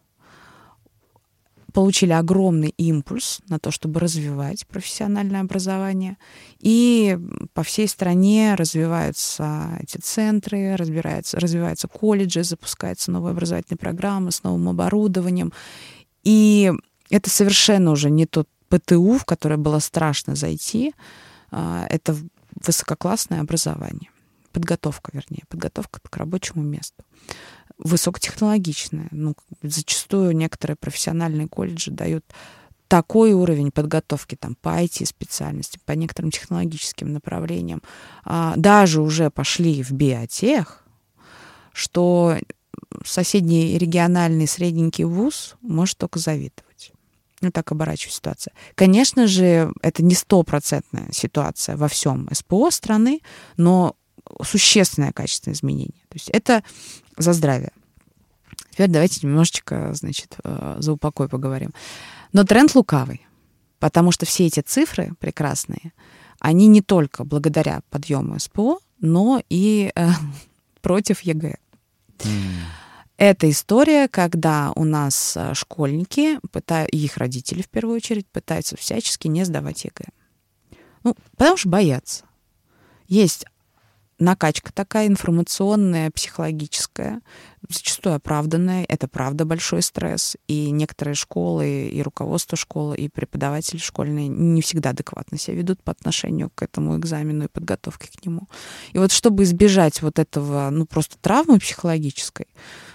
получили 1.74 2.12
огромный 2.12 2.70
импульс 2.78 3.42
на 3.50 3.60
то, 3.60 3.72
чтобы 3.72 4.00
развивать 4.00 4.66
профессиональное 4.68 5.42
образование. 5.42 6.18
И 6.60 7.18
по 7.54 7.63
всей 7.63 7.88
стране 7.88 8.56
развиваются 8.56 9.78
эти 9.82 9.98
центры, 9.98 10.76
разбираются, 10.76 11.39
развиваются 11.39 11.88
колледжи, 11.88 12.44
запускаются 12.44 13.12
новые 13.12 13.32
образовательные 13.32 13.80
программы 13.80 14.32
с 14.32 14.44
новым 14.44 14.70
оборудованием. 14.70 15.52
И 16.24 16.72
это 17.10 17.30
совершенно 17.30 17.92
уже 17.92 18.10
не 18.10 18.26
тот 18.26 18.48
ПТУ, 18.78 19.18
в 19.18 19.26
которое 19.26 19.58
было 19.58 19.80
страшно 19.80 20.36
зайти. 20.36 20.94
А, 21.52 21.86
это 21.90 22.16
высококлассное 22.56 23.42
образование. 23.42 24.10
Подготовка, 24.52 25.12
вернее, 25.14 25.44
подготовка 25.50 26.00
к 26.04 26.18
рабочему 26.18 26.64
месту 26.64 27.04
высокотехнологичная. 27.78 29.08
Ну, 29.12 29.36
зачастую 29.62 30.36
некоторые 30.36 30.78
профессиональные 30.78 31.48
колледжи 31.48 31.92
дают 31.92 32.24
такой 32.88 33.34
уровень 33.34 33.72
подготовки 33.72 34.36
там, 34.36 34.56
по 34.56 34.82
IT-специальности, 34.84 35.80
по 35.86 35.94
некоторым 35.94 36.32
технологическим 36.32 37.12
направлениям, 37.12 37.82
а, 38.24 38.54
даже 38.56 39.02
уже 39.02 39.32
пошли 39.32 39.82
в 39.82 39.92
биотех, 39.92 40.84
что 41.74 42.38
соседний 43.04 43.78
региональный 43.78 44.48
средненький 44.48 45.06
вуз 45.06 45.56
может 45.62 45.98
только 45.98 46.20
завидовать. 46.20 46.62
Ну, 47.43 47.51
так 47.51 47.73
оборачивается 47.73 48.17
ситуация. 48.17 48.53
Конечно 48.73 49.27
же, 49.27 49.73
это 49.82 50.01
не 50.01 50.15
стопроцентная 50.15 51.10
ситуация 51.12 51.75
во 51.75 51.89
всем 51.89 52.29
СПО 52.32 52.69
страны, 52.71 53.19
но 53.58 53.97
существенное 54.41 55.12
качественное 55.12 55.56
изменение. 55.56 56.01
То 56.08 56.15
есть 56.15 56.29
это 56.29 56.63
за 57.17 57.34
здравие. 57.34 57.73
Теперь 58.71 58.89
давайте 58.89 59.19
немножечко, 59.27 59.93
значит, 59.93 60.38
э, 60.45 60.77
за 60.79 60.93
упокой 60.93 61.27
поговорим. 61.27 61.73
Но 62.32 62.45
тренд 62.45 62.73
лукавый, 62.75 63.27
потому 63.79 64.13
что 64.13 64.25
все 64.25 64.47
эти 64.47 64.62
цифры 64.62 65.12
прекрасные, 65.19 65.91
они 66.39 66.67
не 66.67 66.82
только 66.82 67.25
благодаря 67.25 67.82
подъему 67.89 68.39
СПО, 68.39 68.79
но 69.01 69.43
и 69.49 69.91
э, 69.93 70.10
против 70.82 71.19
ЕГЭ. 71.19 71.58
Mm. 72.19 72.83
Это 73.17 73.49
история, 73.49 74.08
когда 74.08 74.71
у 74.76 74.84
нас 74.84 75.38
э, 75.38 75.54
школьники, 75.54 76.39
их 76.91 77.17
родители 77.17 77.62
в 77.62 77.69
первую 77.69 77.97
очередь, 77.97 78.28
пытаются 78.28 78.76
всячески 78.76 79.28
не 79.28 79.45
сдавать 79.45 79.86
ЕГЭ. 79.86 80.06
Ну, 81.04 81.15
потому 81.38 81.58
что 81.58 81.69
боятся. 81.69 82.26
Есть 83.08 83.45
накачка 84.19 84.71
такая 84.73 85.08
информационная, 85.08 86.10
психологическая, 86.12 87.21
зачастую 87.69 88.15
оправданная. 88.15 88.86
Это 88.88 89.08
правда 89.08 89.45
большой 89.45 89.82
стресс. 89.82 90.38
И 90.47 90.71
некоторые 90.71 91.15
школы, 91.15 91.88
и 91.88 92.02
руководство 92.02 92.58
школы, 92.58 92.95
и 92.95 93.10
преподаватели 93.10 93.80
школьные 93.80 94.28
не 94.28 94.62
всегда 94.62 94.91
адекватно 94.91 95.38
себя 95.38 95.58
ведут 95.58 95.84
по 95.84 95.91
отношению 95.91 96.49
к 96.56 96.63
этому 96.63 96.97
экзамену 96.97 97.45
и 97.45 97.49
подготовке 97.49 98.10
к 98.10 98.26
нему. 98.26 98.47
И 98.93 98.97
вот 98.97 99.12
чтобы 99.12 99.43
избежать 99.43 100.02
вот 100.02 100.19
этого, 100.19 100.69
ну, 100.71 100.86
просто 100.86 101.17
травмы 101.19 101.60
психологической, 101.60 102.47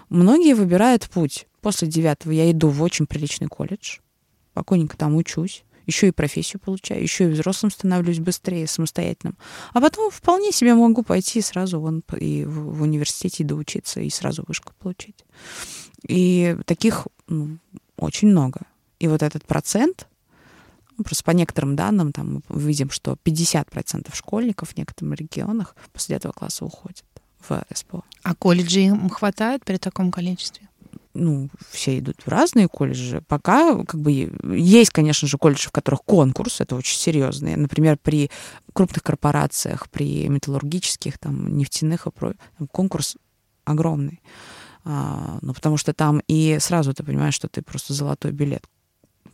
многие 0.09 0.55
выбирают 0.55 1.09
путь. 1.09 1.47
После 1.61 1.88
девятого 1.88 2.33
я 2.33 2.51
иду 2.51 2.68
в 2.68 2.83
очень 2.83 3.07
приличный 3.07 3.49
колледж, 3.49 3.99
спокойненько 4.53 4.97
там 4.97 5.16
учусь, 5.16 5.64
еще 5.88 6.09
и 6.09 6.12
профессию 6.12 6.61
получаю, 6.61 7.03
еще 7.03 7.25
и 7.25 7.33
взрослым 7.33 7.73
становлюсь 7.73 8.21
быстрее, 8.21 8.66
самостоятельным. 8.66 9.37
А 9.73 9.81
потом 9.81 10.11
вполне 10.11 10.53
себе 10.53 10.75
могу 10.75 11.03
пойти 11.03 11.40
сразу 11.40 11.81
вон 11.81 12.03
и 12.21 12.44
в, 12.44 12.83
университете 12.83 13.42
доучиться, 13.42 14.01
и 14.01 14.11
сразу 14.11 14.44
вышку 14.47 14.75
получить. 14.79 15.25
И 16.07 16.57
таких 16.66 17.09
ну, 17.27 17.59
очень 17.97 18.29
много. 18.29 18.61
И 19.01 19.09
вот 19.09 19.23
этот 19.23 19.44
процент, 19.47 20.09
ну, 20.99 21.05
просто 21.05 21.25
по 21.25 21.31
некоторым 21.31 21.75
данным, 21.75 22.12
там 22.12 22.42
мы 22.49 22.61
видим, 22.61 22.90
что 22.90 23.16
50% 23.25 24.14
школьников 24.14 24.71
в 24.71 24.77
некоторых 24.77 25.18
регионах 25.18 25.75
после 25.92 26.16
этого 26.16 26.33
класса 26.33 26.66
уходят 26.66 27.05
в 27.40 27.62
СПО. 27.74 28.05
А 28.22 28.35
колледжи 28.35 28.81
им 28.81 29.09
хватает 29.09 29.64
при 29.64 29.77
таком 29.77 30.11
количестве? 30.11 30.68
ну, 31.18 31.48
все 31.70 31.98
идут 31.98 32.22
в 32.24 32.29
разные 32.29 32.68
колледжи. 32.68 33.22
Пока, 33.27 33.85
как 33.85 34.01
бы, 34.01 34.31
есть, 34.57 34.90
конечно 34.90 35.27
же, 35.29 35.37
колледжи, 35.37 35.68
в 35.68 35.72
которых 35.72 36.03
конкурс, 36.05 36.61
это 36.61 36.77
очень 36.77 36.96
серьезные. 36.96 37.57
Например, 37.57 37.98
при 38.01 38.31
крупных 38.72 39.03
корпорациях, 39.03 39.90
при 39.90 40.29
металлургических, 40.29 41.18
там, 41.18 41.57
нефтяных 41.57 42.07
и 42.07 42.11
про... 42.11 42.35
конкурс 42.70 43.16
огромный. 43.64 44.22
А, 44.85 45.38
ну, 45.42 45.53
потому 45.55 45.77
что 45.77 45.92
там 45.92 46.22
и 46.29 46.59
сразу 46.61 46.94
ты 46.94 47.03
понимаешь, 47.03 47.35
что 47.35 47.48
ты 47.48 47.62
просто 47.62 47.92
золотой 47.92 48.33
билет 48.33 48.64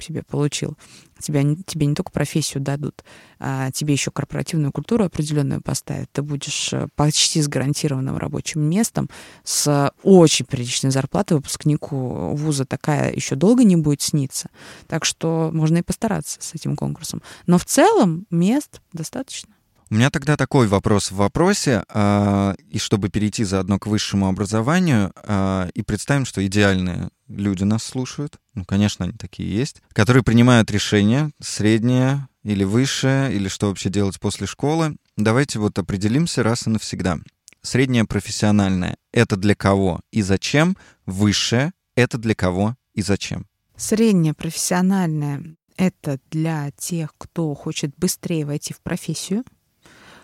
себе 0.05 0.23
получил. 0.23 0.77
Тебя, 1.19 1.43
тебе 1.67 1.87
не 1.87 1.95
только 1.95 2.11
профессию 2.11 2.63
дадут, 2.63 3.05
а 3.39 3.71
тебе 3.71 3.95
еще 3.95 4.11
корпоративную 4.11 4.73
культуру 4.73 5.05
определенную 5.05 5.63
поставят. 5.63 6.11
Ты 6.13 6.23
будешь 6.23 6.73
э, 6.73 6.89
почти 6.97 7.41
с 7.41 7.49
гарантированным 7.49 8.17
рабочим 8.17 8.61
местом, 8.61 9.09
с 9.45 9.93
очень 10.03 10.45
приличной 10.45 10.91
зарплатой 10.91 11.37
выпускнику 11.37 12.35
вуза 12.35 12.65
такая 12.65 13.13
еще 13.13 13.37
долго 13.37 13.65
не 13.65 13.77
будет 13.77 14.03
сниться. 14.03 14.51
Так 14.87 15.05
что 15.05 15.51
можно 15.53 15.79
и 15.79 15.83
постараться 15.83 16.41
с 16.41 16.55
этим 16.55 16.77
конкурсом. 16.77 17.23
Но 17.47 17.59
в 17.59 17.65
целом 17.65 18.27
мест 18.31 18.81
достаточно. 18.93 19.55
У 19.91 19.97
меня 19.97 20.11
тогда 20.11 20.37
такой 20.37 20.67
вопрос 20.67 21.13
в 21.13 21.17
вопросе, 21.17 21.85
э, 21.89 22.55
и 22.69 22.79
чтобы 22.79 23.11
перейти 23.11 23.45
заодно 23.45 23.79
к 23.79 23.87
высшему 23.87 24.29
образованию, 24.29 25.13
э, 25.23 25.71
и 25.75 25.83
представим, 25.83 26.25
что 26.25 26.45
идеальные 26.45 27.11
люди 27.29 27.65
нас 27.65 27.83
слушают, 27.83 28.39
ну, 28.55 28.65
конечно, 28.65 29.05
они 29.05 29.15
такие 29.15 29.53
есть, 29.53 29.83
которые 29.93 30.23
принимают 30.23 30.71
решения, 30.71 31.31
среднее 31.41 32.29
или 32.43 32.65
высшее, 32.65 33.35
или 33.35 33.49
что 33.49 33.69
вообще 33.69 33.91
делать 33.91 34.21
после 34.21 34.47
школы. 34.47 34.97
Давайте 35.17 35.59
вот 35.59 35.79
определимся 35.79 36.43
раз 36.43 36.67
и 36.67 36.71
навсегда. 36.71 37.19
Среднее 37.63 38.05
профессиональное— 38.05 38.97
это 39.13 39.37
для 39.37 39.55
кого 39.55 40.01
и 40.13 40.21
зачем? 40.23 40.77
Высшее— 41.07 41.73
это 41.97 42.19
для 42.19 42.35
кого 42.35 42.77
и 42.95 43.01
зачем? 43.01 43.47
Среднее 43.77 44.35
профессиональное— 44.35 45.57
это 45.77 46.19
для 46.31 46.71
тех, 46.77 47.15
кто 47.17 47.55
хочет 47.55 47.93
быстрее 47.97 48.45
войти 48.45 48.75
в 48.75 48.81
профессию. 48.81 49.45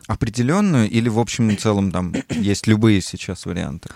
Определенную 0.06 0.90
или 0.90 1.08
в 1.08 1.18
общем 1.18 1.50
и 1.50 1.56
целом 1.56 1.90
там 1.90 2.14
есть 2.30 2.66
любые 2.66 3.00
сейчас 3.00 3.46
варианты? 3.46 3.88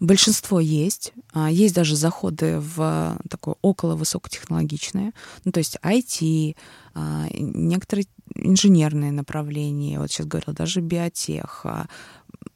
Большинство 0.00 0.60
есть. 0.60 1.12
А, 1.32 1.50
есть 1.50 1.74
даже 1.74 1.96
заходы 1.96 2.58
в 2.58 3.18
такое 3.28 3.56
около 3.62 3.96
высокотехнологичное. 3.96 5.12
Ну, 5.44 5.52
то 5.52 5.58
есть 5.58 5.76
IT, 5.82 6.56
а, 6.94 7.26
некоторые 7.32 8.06
инженерные 8.34 9.12
направления, 9.12 9.98
вот 9.98 10.10
сейчас 10.10 10.26
говорила, 10.26 10.54
даже 10.54 10.80
биотех, 10.80 11.66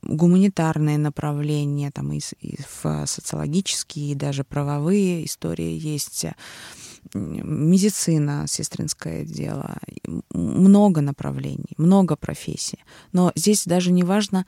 гуманитарные 0.02 0.98
направления, 0.98 1.90
там 1.90 2.12
и, 2.12 2.20
и 2.40 2.58
в 2.62 3.06
социологические, 3.06 4.12
и 4.12 4.14
даже 4.14 4.44
правовые 4.44 5.24
истории 5.24 5.78
есть, 5.78 6.26
медицина, 7.14 8.44
сестринское 8.46 9.24
дело, 9.24 9.78
много 10.32 11.00
направлений, 11.00 11.74
много 11.76 12.16
профессий. 12.16 12.84
Но 13.12 13.32
здесь 13.34 13.64
даже 13.64 13.92
не 13.92 14.02
важно, 14.02 14.46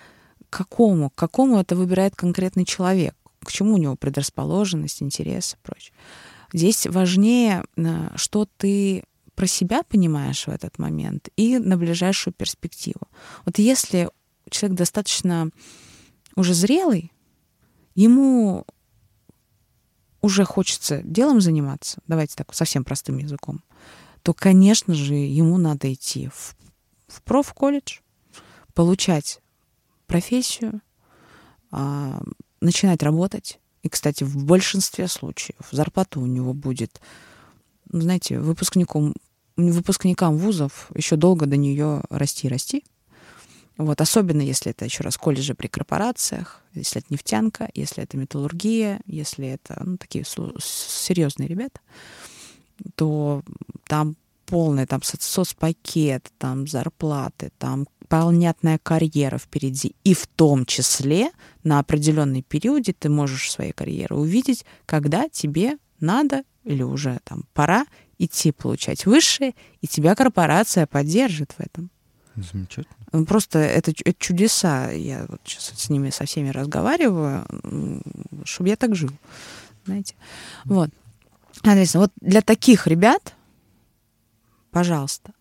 какому, 0.51 1.11
какому 1.11 1.59
это 1.59 1.77
выбирает 1.77 2.17
конкретный 2.17 2.65
человек, 2.65 3.15
к 3.45 3.51
чему 3.51 3.75
у 3.75 3.79
него 3.79 3.97
предрасположенность, 3.97 5.03
интерес 5.03 5.55
и 5.55 5.57
прочее. 5.63 5.95
Здесь 6.53 6.87
важнее, 6.87 7.65
э, 7.77 8.11
что 8.17 8.47
ты 8.57 9.05
про 9.35 9.47
себя 9.47 9.83
понимаешь 9.83 10.47
в 10.47 10.51
этот 10.51 10.79
момент 10.79 11.29
и 11.37 11.59
на 11.59 11.77
ближайшую 11.77 12.35
перспективу. 12.35 13.09
Вот 13.47 13.59
если 13.59 14.11
человек 14.51 14.77
достаточно 14.77 15.51
уже 16.37 16.53
зрелый, 16.53 17.13
ему 17.95 18.67
уже 20.21 20.45
хочется 20.45 21.01
делом 21.03 21.41
заниматься, 21.41 22.01
давайте 22.07 22.35
так 22.37 22.53
совсем 22.55 22.85
простым 22.85 23.19
языком, 23.19 23.63
то, 24.23 24.35
конечно 24.35 24.93
же, 24.93 25.15
ему 25.15 25.57
надо 25.57 25.93
идти 25.93 26.29
в, 26.29 26.57
в 27.09 27.23
профколледж, 27.23 28.01
получать 28.75 29.41
профессию, 30.11 30.81
а, 31.71 32.21
начинать 32.61 33.03
работать. 33.03 33.61
И, 33.83 33.89
кстати, 33.89 34.25
в 34.25 34.45
большинстве 34.45 35.07
случаев 35.07 35.61
зарплата 35.71 36.19
у 36.19 36.27
него 36.27 36.53
будет, 36.53 37.01
ну, 37.91 38.01
знаете, 38.01 38.41
выпускником, 38.41 39.15
выпускникам 39.57 40.37
вузов 40.37 40.91
еще 40.97 41.15
долго 41.15 41.47
до 41.47 41.57
нее 41.57 42.03
расти 42.11 42.49
расти. 42.49 42.85
Вот, 43.77 44.01
особенно 44.01 44.43
если 44.43 44.73
это 44.73 44.85
еще 44.85 45.05
раз 45.05 45.17
колледжи 45.17 45.55
при 45.55 45.69
корпорациях, 45.69 46.61
если 46.75 47.01
это 47.01 47.07
нефтянка, 47.11 47.71
если 47.75 48.03
это 48.03 48.17
металлургия, 48.17 49.01
если 49.07 49.47
это 49.47 49.81
ну, 49.85 49.97
такие 49.97 50.25
серьезные 50.25 51.49
ребята, 51.49 51.81
то 52.97 53.43
там 53.87 54.17
полный 54.51 54.87
там 54.87 55.01
соцпакет, 55.03 56.31
там 56.39 56.67
зарплаты, 56.67 57.53
там 57.59 57.87
понятная 58.09 58.79
карьера 58.83 59.39
впереди. 59.39 59.95
И 60.03 60.13
в 60.13 60.27
том 60.27 60.67
числе 60.67 61.31
на 61.63 61.79
определенный 61.79 62.43
периоде 62.43 62.93
ты 62.93 63.09
можешь 63.09 63.51
своей 63.51 63.73
карьеры 63.73 64.17
увидеть, 64.17 64.65
когда 64.87 65.29
тебе 65.29 65.79
надо 66.01 66.43
или 66.65 66.83
уже 66.83 67.21
там 67.25 67.45
пора 67.55 67.87
идти 68.19 68.51
получать 68.51 69.07
высшее, 69.07 69.55
и 69.81 69.87
тебя 69.87 70.15
корпорация 70.15 70.87
поддержит 70.87 71.53
в 71.53 71.61
этом. 71.61 71.91
Замечательно. 72.35 72.97
Ну, 73.13 73.25
просто 73.25 73.59
это, 73.61 73.93
это 73.93 74.15
чудеса. 74.19 74.91
Я 74.91 75.27
вот 75.29 75.41
сейчас 75.45 75.73
с 75.75 75.89
ними 75.89 76.11
со 76.11 76.25
всеми 76.25 76.51
разговариваю, 76.51 77.47
чтобы 78.45 78.69
я 78.69 78.77
так 78.77 78.95
жил. 78.95 79.11
Знаете? 79.87 80.17
Вот. 80.65 80.91
Соответственно, 81.63 82.03
вот 82.03 82.13
для 82.21 82.43
таких 82.43 82.87
ребят, 82.87 83.35
пожалуйста, 84.71 85.33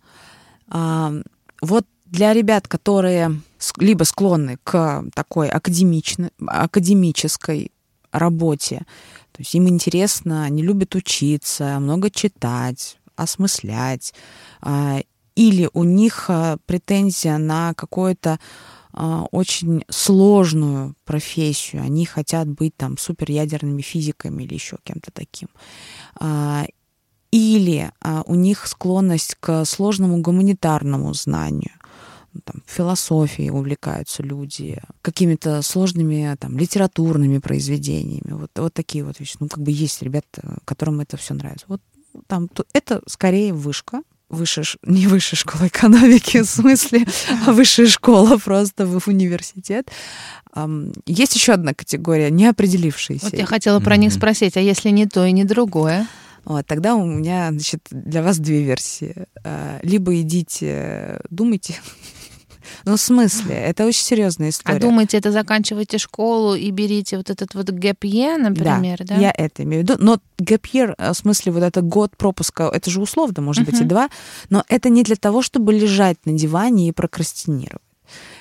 а, 0.68 1.14
вот 1.62 1.86
для 2.06 2.34
ребят, 2.34 2.68
которые 2.68 3.40
либо 3.78 4.04
склонны 4.04 4.58
к 4.64 5.06
такой 5.14 5.50
академической 5.50 7.72
работе, 8.12 8.86
то 9.32 9.42
есть 9.42 9.56
им 9.56 9.70
интересно, 9.70 10.44
они 10.44 10.64
любят 10.64 10.96
учиться, 10.96 11.80
много 11.80 12.10
читать, 12.10 12.98
осмыслять, 13.16 14.14
а, 14.62 15.02
или 15.36 15.70
у 15.74 15.84
них 15.84 16.26
а, 16.30 16.58
претензия 16.66 17.38
на 17.38 17.74
какое-то 17.74 18.40
а, 18.92 19.26
очень 19.32 19.86
сложную 19.90 20.96
профессию, 21.06 21.84
они 21.84 22.06
хотят 22.06 22.48
быть 22.48 22.76
там 22.76 22.98
суперядерными 22.98 23.82
физиками 23.82 24.44
или 24.44 24.56
еще 24.56 24.78
кем-то 24.84 25.12
таким. 25.12 25.50
Или 27.32 27.92
у 28.26 28.36
них 28.36 28.66
склонность 28.68 29.36
к 29.40 29.66
сложному 29.66 30.18
гуманитарному 30.22 31.14
знанию 31.14 31.72
ну, 32.34 32.42
там, 32.44 32.62
философией 32.68 33.50
увлекаются 33.50 34.24
люди, 34.24 34.80
какими-то 35.02 35.62
сложными 35.62 36.36
там, 36.40 36.58
литературными 36.58 37.40
произведениями. 37.40 38.32
Вот, 38.32 38.52
вот 38.56 38.74
такие 38.74 39.04
вот 39.04 39.20
вещи. 39.20 39.38
Ну, 39.40 39.48
как 39.48 39.64
бы 39.64 39.72
есть 39.72 40.02
ребята, 40.02 40.60
которым 40.66 41.00
это 41.00 41.18
все 41.18 41.34
нравится. 41.34 41.66
Вот 41.68 41.82
там 42.28 42.48
то, 42.48 42.66
это 42.74 43.02
скорее 43.08 43.54
вышка, 43.54 44.02
высшая, 44.30 44.66
не 44.84 45.08
высшая 45.08 45.38
школа 45.38 45.68
экономики, 45.68 46.42
в 46.42 46.46
смысле, 46.46 47.08
а 47.48 47.52
высшая 47.52 47.88
школа 47.88 48.38
просто 48.38 48.86
в 48.86 49.08
университет. 49.08 49.90
Есть 51.06 51.36
еще 51.36 51.54
одна 51.54 51.74
категория, 51.74 52.30
неопределившаяся. 52.30 53.26
Вот 53.26 53.34
я 53.34 53.46
хотела 53.46 53.80
про 53.80 53.98
них 53.98 54.14
спросить, 54.14 54.56
а 54.58 54.62
если 54.62 54.90
не 54.90 55.08
то 55.08 55.26
и 55.26 55.32
не 55.32 55.46
другое? 55.46 56.08
Вот, 56.46 56.66
тогда 56.66 56.96
у 56.96 57.06
меня, 57.06 57.50
значит, 57.52 57.82
для 57.92 58.24
вас 58.24 58.40
две 58.40 58.64
версии. 58.64 59.16
А, 59.44 59.80
либо 59.84 60.20
идите, 60.22 61.20
думайте, 61.30 61.76
ну, 62.86 62.96
в 62.96 63.02
смысле? 63.02 63.56
Это 63.56 63.86
очень 63.86 64.04
серьезная 64.04 64.50
история. 64.50 64.78
А 64.78 64.80
думаете, 64.80 65.18
это 65.18 65.32
заканчивайте 65.32 65.98
школу 65.98 66.56
и 66.56 66.72
берите 66.72 67.18
вот 67.18 67.30
этот 67.30 67.54
вот 67.54 67.70
year, 67.70 68.38
например, 68.38 69.00
да? 69.00 69.16
да? 69.16 69.22
я 69.22 69.34
это 69.36 69.64
имею 69.64 69.86
в 69.86 69.90
виду. 69.90 69.96
Но 70.00 70.20
year, 70.40 70.96
э, 70.98 71.12
в 71.12 71.16
смысле, 71.16 71.52
вот 71.52 71.64
этот 71.64 71.86
год 71.86 72.16
пропуска, 72.18 72.70
это 72.74 72.90
же 72.90 73.02
условно, 73.02 73.42
может 73.42 73.64
uh-huh. 73.64 73.72
быть, 73.72 73.82
и 73.82 73.86
два, 73.86 74.10
но 74.50 74.64
это 74.68 74.90
не 74.90 75.04
для 75.04 75.16
того, 75.16 75.42
чтобы 75.42 75.74
лежать 75.74 76.18
на 76.26 76.34
диване 76.34 76.90
и 76.90 76.92
прокрастинировать. 76.92 77.82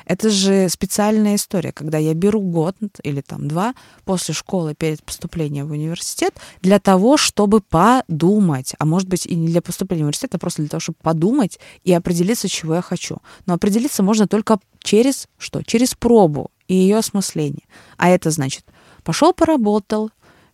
Это 0.08 0.30
же 0.30 0.70
специальная 0.70 1.34
история, 1.34 1.70
когда 1.70 1.98
я 1.98 2.14
беру 2.14 2.40
год 2.40 2.74
или 3.02 3.20
там 3.20 3.46
два 3.46 3.74
после 4.06 4.32
школы 4.32 4.74
перед 4.74 5.02
поступлением 5.02 5.68
в 5.68 5.72
университет 5.72 6.34
для 6.62 6.80
того, 6.80 7.18
чтобы 7.18 7.60
подумать. 7.60 8.74
А 8.78 8.86
может 8.86 9.06
быть 9.06 9.26
и 9.26 9.34
не 9.34 9.48
для 9.48 9.60
поступления 9.60 10.04
в 10.04 10.06
университет, 10.06 10.34
а 10.34 10.38
просто 10.38 10.62
для 10.62 10.70
того, 10.70 10.80
чтобы 10.80 10.96
подумать 11.02 11.60
и 11.84 11.92
определиться, 11.92 12.48
чего 12.48 12.76
я 12.76 12.80
хочу. 12.80 13.18
Но 13.44 13.52
определиться 13.52 14.02
можно 14.02 14.26
только 14.26 14.58
через 14.82 15.28
что? 15.36 15.62
Через 15.62 15.94
пробу 15.94 16.50
и 16.68 16.74
ее 16.74 16.96
осмысление. 16.96 17.64
А 17.98 18.08
это 18.08 18.30
значит, 18.30 18.64
пошел 19.04 19.34
поработал, 19.34 20.10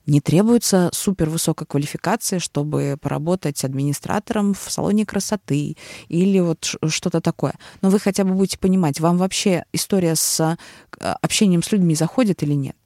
не 0.07 0.21
требуется 0.21 0.91
супер 0.93 1.31
высокой 1.31 1.67
квалификации, 1.67 2.39
чтобы 2.39 2.97
поработать 3.01 3.65
администратором 3.65 4.55
в 4.55 4.71
салоне 4.71 5.07
красоты 5.07 5.77
или 6.09 6.41
вот 6.41 6.75
что-то 6.89 7.21
такое. 7.21 7.55
Но 7.83 7.91
вы 7.91 7.99
хотя 7.99 8.25
бы 8.25 8.35
будете 8.35 8.59
понимать, 8.59 9.01
вам 9.01 9.19
вообще 9.19 9.65
история 9.73 10.15
с 10.15 10.41
э, 11.01 11.15
общением 11.23 11.63
с 11.63 11.73
людьми 11.73 11.95
заходит 11.95 12.43
или 12.43 12.55
нет 12.55 12.77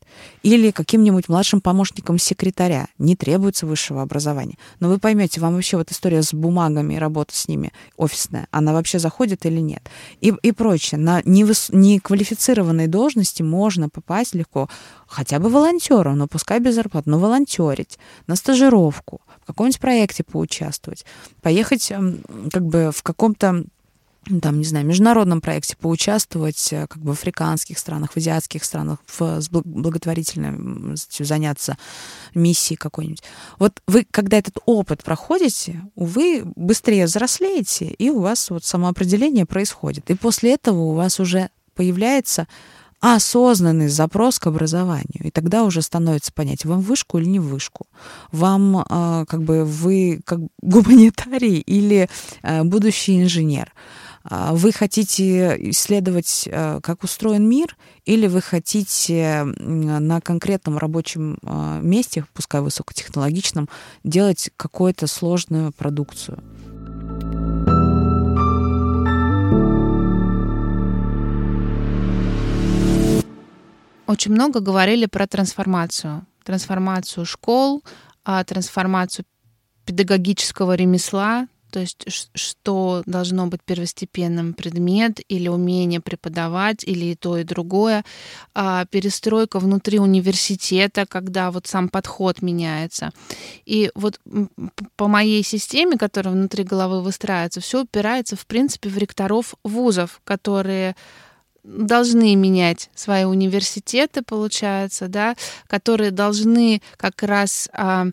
или 0.42 0.70
каким-нибудь 0.70 1.28
младшим 1.28 1.60
помощником 1.60 2.18
секретаря. 2.18 2.88
Не 2.98 3.16
требуется 3.16 3.66
высшего 3.66 4.02
образования. 4.02 4.56
Но 4.80 4.88
вы 4.88 4.98
поймете, 4.98 5.40
вам 5.40 5.54
вообще 5.54 5.76
вот 5.76 5.90
история 5.90 6.22
с 6.22 6.32
бумагами 6.32 6.94
и 6.94 6.98
работа 6.98 7.34
с 7.34 7.48
ними 7.48 7.72
офисная, 7.96 8.46
она 8.50 8.72
вообще 8.72 8.98
заходит 8.98 9.46
или 9.46 9.60
нет. 9.60 9.82
И, 10.20 10.32
и 10.42 10.52
прочее. 10.52 11.00
На 11.00 11.22
невыс... 11.24 11.70
неквалифицированной 11.70 12.86
должности 12.86 13.42
можно 13.42 13.88
попасть 13.88 14.34
легко 14.34 14.68
хотя 15.06 15.38
бы 15.38 15.48
волонтером, 15.48 16.18
но 16.18 16.26
пускай 16.26 16.60
без 16.60 16.74
зарплаты, 16.74 17.10
но 17.10 17.18
волонтерить, 17.18 17.98
на 18.26 18.36
стажировку, 18.36 19.20
в 19.42 19.46
каком-нибудь 19.46 19.80
проекте 19.80 20.24
поучаствовать, 20.24 21.04
поехать 21.42 21.92
как 22.52 22.66
бы 22.66 22.90
в 22.94 23.02
каком-то 23.02 23.64
там, 24.42 24.58
не 24.58 24.64
знаю, 24.64 24.86
международном 24.86 25.40
проекте 25.40 25.76
поучаствовать, 25.76 26.72
э, 26.72 26.86
как 26.86 27.02
бы 27.02 27.10
в 27.10 27.12
африканских 27.12 27.78
странах, 27.78 28.12
в 28.12 28.16
азиатских 28.16 28.64
странах, 28.64 28.98
в, 29.06 29.40
с 29.40 29.48
благотворительным 29.48 30.94
заняться 30.96 31.76
миссией 32.34 32.76
какой-нибудь. 32.76 33.22
Вот 33.58 33.82
вы, 33.86 34.06
когда 34.10 34.38
этот 34.38 34.58
опыт 34.66 35.02
проходите, 35.02 35.82
вы 35.96 36.42
быстрее 36.56 37.06
взрослеете, 37.06 37.86
и 37.86 38.10
у 38.10 38.20
вас 38.20 38.50
вот 38.50 38.64
самоопределение 38.64 39.46
происходит. 39.46 40.10
И 40.10 40.14
после 40.14 40.54
этого 40.54 40.80
у 40.80 40.92
вас 40.92 41.20
уже 41.20 41.50
появляется 41.74 42.46
осознанный 43.00 43.88
запрос 43.88 44.38
к 44.38 44.48
образованию. 44.48 45.24
И 45.24 45.30
тогда 45.30 45.62
уже 45.62 45.82
становится 45.82 46.32
понять, 46.32 46.64
вам 46.64 46.80
вышку 46.80 47.18
или 47.18 47.26
не 47.26 47.38
вышку. 47.38 47.86
Вам 48.32 48.78
э, 48.78 49.24
как 49.28 49.42
бы 49.42 49.64
вы 49.64 50.20
как 50.24 50.40
гуманитарий 50.60 51.58
или 51.58 52.08
э, 52.42 52.64
будущий 52.64 53.22
инженер. 53.22 53.72
А, 54.30 54.52
вы 54.52 54.72
хотите 54.72 55.56
исследовать, 55.70 56.46
э, 56.46 56.80
как 56.82 57.02
устроен 57.02 57.48
мир, 57.48 57.76
или 58.04 58.26
вы 58.26 58.42
хотите 58.42 59.44
на 59.44 60.20
конкретном 60.20 60.76
рабочем 60.76 61.38
а, 61.42 61.80
месте, 61.80 62.26
пускай 62.34 62.60
высокотехнологичном, 62.60 63.70
делать 64.04 64.50
какую-то 64.56 65.06
сложную 65.06 65.72
продукцию? 65.72 66.42
Очень 74.06 74.32
много 74.32 74.60
говорили 74.60 75.06
про 75.06 75.26
трансформацию. 75.26 76.26
Трансформацию 76.44 77.24
школ, 77.24 77.82
а, 78.24 78.44
трансформацию 78.44 79.24
педагогического 79.86 80.74
ремесла, 80.74 81.48
то 81.70 81.80
есть 81.80 82.04
что 82.34 83.02
должно 83.06 83.46
быть 83.46 83.62
первостепенным 83.62 84.54
предмет 84.54 85.20
или 85.28 85.48
умение 85.48 86.00
преподавать, 86.00 86.84
или 86.84 87.06
и 87.06 87.14
то, 87.14 87.36
и 87.38 87.44
другое. 87.44 88.04
А 88.54 88.84
перестройка 88.86 89.58
внутри 89.58 89.98
университета, 89.98 91.06
когда 91.06 91.50
вот 91.50 91.66
сам 91.66 91.88
подход 91.88 92.42
меняется. 92.42 93.12
И 93.66 93.90
вот 93.94 94.20
по 94.96 95.08
моей 95.08 95.42
системе, 95.42 95.96
которая 95.98 96.34
внутри 96.34 96.64
головы 96.64 97.02
выстраивается, 97.02 97.60
все 97.60 97.82
упирается, 97.82 98.36
в 98.36 98.46
принципе, 98.46 98.88
в 98.88 98.98
ректоров 98.98 99.54
вузов, 99.62 100.20
которые 100.24 100.96
должны 101.64 102.34
менять 102.34 102.90
свои 102.94 103.24
университеты, 103.24 104.22
получается, 104.22 105.08
да, 105.08 105.36
которые 105.66 106.10
должны 106.10 106.80
как 106.96 107.22
раз 107.22 107.68
а, 107.72 108.06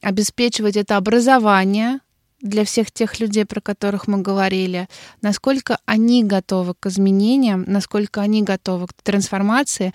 обеспечивать 0.00 0.76
это 0.76 0.96
образование, 0.96 2.00
для 2.42 2.64
всех 2.64 2.90
тех 2.90 3.20
людей, 3.20 3.44
про 3.46 3.60
которых 3.60 4.08
мы 4.08 4.20
говорили, 4.20 4.88
насколько 5.22 5.78
они 5.86 6.24
готовы 6.24 6.74
к 6.74 6.86
изменениям, 6.86 7.64
насколько 7.66 8.20
они 8.20 8.42
готовы 8.42 8.88
к 8.88 8.92
трансформации, 9.02 9.94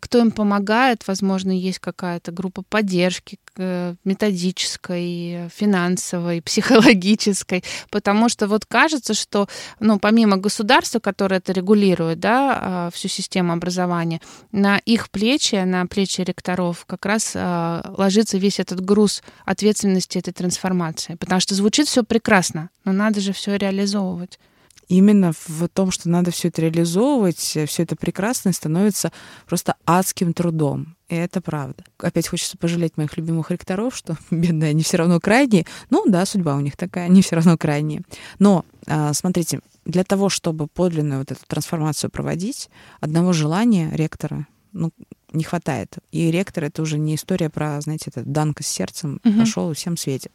кто 0.00 0.18
им 0.18 0.32
помогает, 0.32 1.06
возможно, 1.06 1.52
есть 1.52 1.78
какая-то 1.78 2.32
группа 2.32 2.62
поддержки 2.62 3.38
э, 3.56 3.94
методической, 4.04 5.48
финансовой, 5.54 6.42
психологической, 6.48 7.62
потому 7.90 8.28
что 8.28 8.48
вот 8.48 8.66
кажется, 8.66 9.14
что, 9.14 9.48
ну, 9.78 10.00
помимо 10.00 10.36
государства, 10.36 10.98
которое 10.98 11.36
это 11.36 11.52
регулирует, 11.52 12.18
да, 12.18 12.58
а, 12.60 12.90
всю 12.92 13.06
систему 13.06 13.52
образования, 13.52 14.20
на 14.50 14.78
их 14.78 15.10
плечи, 15.10 15.54
на 15.54 15.86
плечи 15.86 16.22
ректоров 16.22 16.84
как 16.86 17.06
раз 17.06 17.32
а, 17.36 17.94
ложится 17.96 18.36
весь 18.36 18.58
этот 18.58 18.80
груз 18.80 19.22
ответственности 19.44 20.18
этой 20.18 20.32
трансформации, 20.32 21.14
потому 21.14 21.40
что 21.40 21.54
звучит 21.54 21.86
все 21.86 22.02
прекрасно, 22.02 22.70
но 22.84 22.92
надо 22.92 23.20
же 23.20 23.32
все 23.32 23.56
реализовывать. 23.56 24.40
Именно 24.88 25.32
в 25.46 25.68
том, 25.68 25.90
что 25.90 26.08
надо 26.08 26.30
все 26.30 26.48
это 26.48 26.62
реализовывать, 26.62 27.38
все 27.38 27.82
это 27.82 27.96
прекрасно, 27.96 28.52
становится 28.52 29.12
просто 29.46 29.76
адским 29.84 30.32
трудом. 30.32 30.96
И 31.08 31.14
это 31.14 31.40
правда. 31.40 31.84
Опять 31.98 32.28
хочется 32.28 32.58
пожалеть 32.58 32.96
моих 32.96 33.16
любимых 33.16 33.50
ректоров, 33.50 33.96
что 33.96 34.16
бедные, 34.30 34.70
они 34.70 34.82
все 34.82 34.98
равно 34.98 35.20
крайние. 35.20 35.66
Ну 35.90 36.04
да, 36.06 36.26
судьба 36.26 36.56
у 36.56 36.60
них 36.60 36.76
такая, 36.76 37.06
они 37.06 37.22
все 37.22 37.36
равно 37.36 37.56
крайние. 37.56 38.02
Но, 38.38 38.64
а, 38.86 39.12
смотрите, 39.14 39.60
для 39.84 40.04
того, 40.04 40.28
чтобы 40.28 40.66
подлинную 40.66 41.20
вот 41.20 41.32
эту 41.32 41.40
трансформацию 41.46 42.10
проводить, 42.10 42.68
одного 43.00 43.32
желания 43.32 43.90
ректора 43.94 44.46
ну, 44.72 44.90
не 45.32 45.44
хватает. 45.44 45.96
И 46.12 46.30
ректор 46.30 46.64
это 46.64 46.82
уже 46.82 46.98
не 46.98 47.14
история 47.14 47.48
про, 47.50 47.80
знаете, 47.80 48.10
этот 48.10 48.30
данка 48.30 48.62
с 48.62 48.66
сердцем 48.66 49.20
угу. 49.24 49.38
пошел 49.38 49.70
и 49.70 49.74
всем 49.74 49.96
светит. 49.96 50.32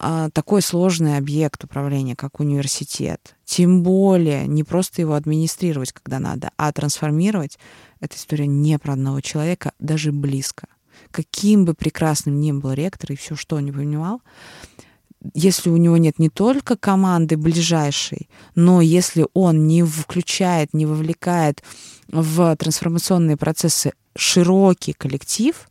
А, 0.00 0.30
такой 0.30 0.62
сложный 0.62 1.16
объект 1.16 1.64
управления, 1.64 2.14
как 2.14 2.38
университет, 2.38 3.34
тем 3.44 3.82
более 3.82 4.46
не 4.46 4.62
просто 4.62 5.02
его 5.02 5.14
администрировать, 5.14 5.92
когда 5.92 6.20
надо, 6.20 6.52
а 6.56 6.72
трансформировать, 6.72 7.58
эта 7.98 8.16
история 8.16 8.46
не 8.46 8.78
про 8.78 8.92
одного 8.92 9.20
человека, 9.20 9.72
даже 9.80 10.12
близко. 10.12 10.68
Каким 11.10 11.64
бы 11.64 11.74
прекрасным 11.74 12.40
ни 12.40 12.52
был 12.52 12.72
ректор 12.74 13.10
и 13.10 13.16
все, 13.16 13.34
что 13.34 13.56
он 13.56 13.64
не 13.64 13.72
понимал, 13.72 14.22
если 15.34 15.68
у 15.68 15.76
него 15.76 15.96
нет 15.96 16.20
не 16.20 16.30
только 16.30 16.76
команды 16.76 17.36
ближайшей, 17.36 18.28
но 18.54 18.80
если 18.80 19.26
он 19.34 19.66
не 19.66 19.82
включает, 19.82 20.74
не 20.74 20.86
вовлекает 20.86 21.64
в 22.06 22.54
трансформационные 22.54 23.36
процессы 23.36 23.94
широкий 24.16 24.92
коллектив, 24.92 25.68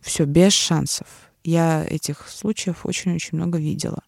все 0.00 0.24
без 0.24 0.54
шансов. 0.54 1.06
Я 1.42 1.84
этих 1.84 2.28
случаев 2.28 2.84
очень-очень 2.84 3.38
много 3.38 3.58
видела, 3.58 4.02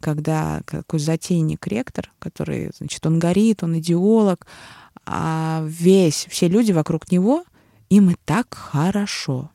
когда 0.00 0.62
какой 0.64 0.98
затейник 0.98 1.66
ректор, 1.66 2.10
который, 2.18 2.72
значит, 2.76 3.06
он 3.06 3.18
горит, 3.18 3.62
он 3.62 3.78
идеолог, 3.78 4.46
а 5.06 5.64
весь, 5.66 6.26
все 6.28 6.48
люди 6.48 6.72
вокруг 6.72 7.10
него, 7.12 7.44
им 7.88 8.10
и 8.10 8.16
так 8.24 8.54
хорошо. 8.54 9.50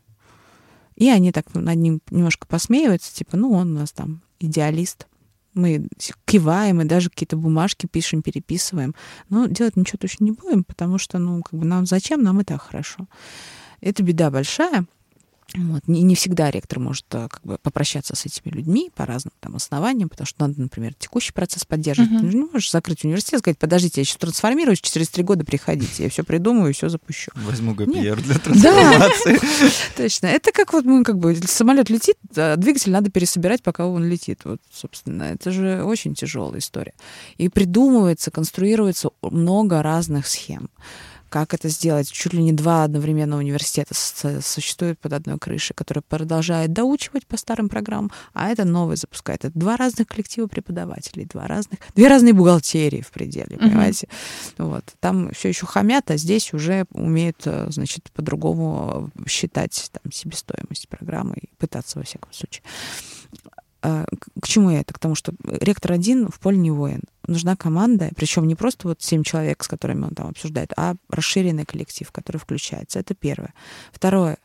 И 0.95 1.09
они 1.09 1.31
так 1.31 1.53
над 1.53 1.77
ним 1.77 2.01
немножко 2.09 2.47
посмеиваются, 2.47 3.13
типа, 3.13 3.37
ну, 3.37 3.51
он 3.51 3.75
у 3.75 3.79
нас 3.79 3.91
там 3.91 4.21
идеалист. 4.39 5.07
Мы 5.53 5.87
киваем 6.25 6.81
и 6.81 6.85
даже 6.85 7.09
какие-то 7.09 7.35
бумажки 7.35 7.87
пишем, 7.87 8.21
переписываем. 8.21 8.95
Но 9.29 9.47
делать 9.47 9.75
ничего 9.75 9.97
точно 9.99 10.25
не 10.25 10.31
будем, 10.31 10.63
потому 10.63 10.97
что, 10.97 11.17
ну, 11.17 11.41
как 11.41 11.59
бы 11.59 11.65
нам 11.65 11.85
зачем, 11.85 12.23
нам 12.23 12.41
и 12.41 12.43
так 12.43 12.61
хорошо. 12.61 13.07
Это 13.81 14.01
беда 14.03 14.31
большая. 14.31 14.85
Вот. 15.55 15.87
Не, 15.87 16.01
не 16.01 16.15
всегда 16.15 16.51
ректор 16.51 16.79
может 16.79 17.05
э, 17.13 17.27
как 17.29 17.41
бы 17.43 17.57
попрощаться 17.57 18.15
с 18.15 18.25
этими 18.25 18.51
людьми 18.53 18.91
по 18.93 19.05
разным 19.05 19.31
там 19.39 19.55
основаниям, 19.55 20.09
потому 20.09 20.27
что 20.27 20.45
надо, 20.45 20.61
например, 20.61 20.93
текущий 20.93 21.31
процесс 21.31 21.63
поддерживать. 21.63 22.11
Uh-huh. 22.11 22.21
Ты 22.21 22.31
же 22.31 22.37
не 22.37 22.43
можешь 22.43 22.69
закрыть 22.69 23.05
университет, 23.05 23.39
сказать, 23.39 23.57
подождите, 23.57 24.01
я 24.01 24.05
сейчас 24.05 24.17
трансформируюсь, 24.17 24.81
через 24.81 25.09
три 25.09 25.23
года 25.23 25.45
приходите, 25.45 26.03
я 26.03 26.09
все 26.09 26.23
придумаю 26.23 26.71
и 26.71 26.73
все 26.73 26.89
запущу. 26.89 27.31
Возьму 27.35 27.73
ГПР 27.73 28.21
для 28.21 28.39
трансформации. 28.39 29.39
Точно. 29.97 30.27
Это 30.27 30.51
как 30.51 30.73
вот 30.73 30.83
мы 30.83 31.03
как 31.03 31.17
бы 31.17 31.35
самолет 31.35 31.89
летит, 31.89 32.17
а 32.35 32.57
двигатель 32.57 32.91
надо 32.91 33.09
пересобирать, 33.09 33.63
пока 33.63 33.87
он 33.87 34.05
летит. 34.05 34.41
Вот, 34.43 34.59
собственно, 34.71 35.23
это 35.23 35.51
же 35.51 35.83
очень 35.83 36.13
тяжелая 36.13 36.59
история. 36.59 36.93
И 37.37 37.47
придумывается, 37.47 38.31
конструируется 38.31 39.11
много 39.21 39.81
разных 39.81 40.27
схем 40.27 40.69
как 41.29 41.53
это 41.53 41.69
сделать. 41.69 42.11
Чуть 42.11 42.33
ли 42.33 42.41
не 42.41 42.53
два 42.53 42.83
одновременно 42.83 43.37
университета 43.37 43.93
существуют 43.93 44.99
под 44.99 45.13
одной 45.13 45.37
крышей, 45.37 45.73
которые 45.75 46.01
продолжают 46.01 46.73
доучивать 46.73 47.25
по 47.27 47.37
старым 47.37 47.69
программам, 47.69 48.11
а 48.33 48.49
это 48.49 48.65
новый 48.65 48.97
запускает. 48.97 49.45
Это 49.45 49.57
два 49.57 49.77
разных 49.77 50.07
коллектива 50.07 50.47
преподавателей, 50.47 51.25
два 51.25 51.47
разных, 51.47 51.79
две 51.95 52.07
разные 52.07 52.33
бухгалтерии 52.33 53.01
в 53.01 53.11
пределе, 53.11 53.57
понимаете? 53.57 54.07
Uh-huh. 54.57 54.65
Вот. 54.69 54.83
Там 54.99 55.31
все 55.31 55.49
еще 55.49 55.65
хамят, 55.65 56.11
а 56.11 56.17
здесь 56.17 56.53
уже 56.53 56.85
умеют, 56.91 57.41
э, 57.45 57.67
значит, 57.69 58.11
по-другому 58.11 59.09
считать 59.27 59.89
там, 59.91 60.11
себестоимость 60.11 60.87
программы 60.89 61.35
и 61.41 61.49
пытаться, 61.57 61.99
во 61.99 62.05
всяком 62.05 62.33
случае. 62.33 62.63
А, 63.81 64.05
к 64.41 64.47
чему 64.47 64.71
я 64.71 64.81
это? 64.81 64.93
К 64.93 64.99
тому, 64.99 65.15
что 65.15 65.33
ректор 65.43 65.91
один 65.91 66.29
в 66.29 66.39
поле 66.39 66.57
не 66.57 66.71
воин. 66.71 67.01
Нужна 67.27 67.55
команда, 67.55 68.09
причем 68.15 68.47
не 68.47 68.55
просто 68.55 68.87
вот 68.87 69.01
семь 69.01 69.23
человек, 69.23 69.63
с 69.63 69.67
которыми 69.67 70.05
он 70.05 70.15
там 70.15 70.27
обсуждает, 70.27 70.73
а 70.77 70.95
расширенный 71.09 71.65
коллектив, 71.65 72.11
который 72.11 72.37
включается. 72.37 72.99
Это 72.99 73.13
первое. 73.13 73.53
Второе. 73.91 74.37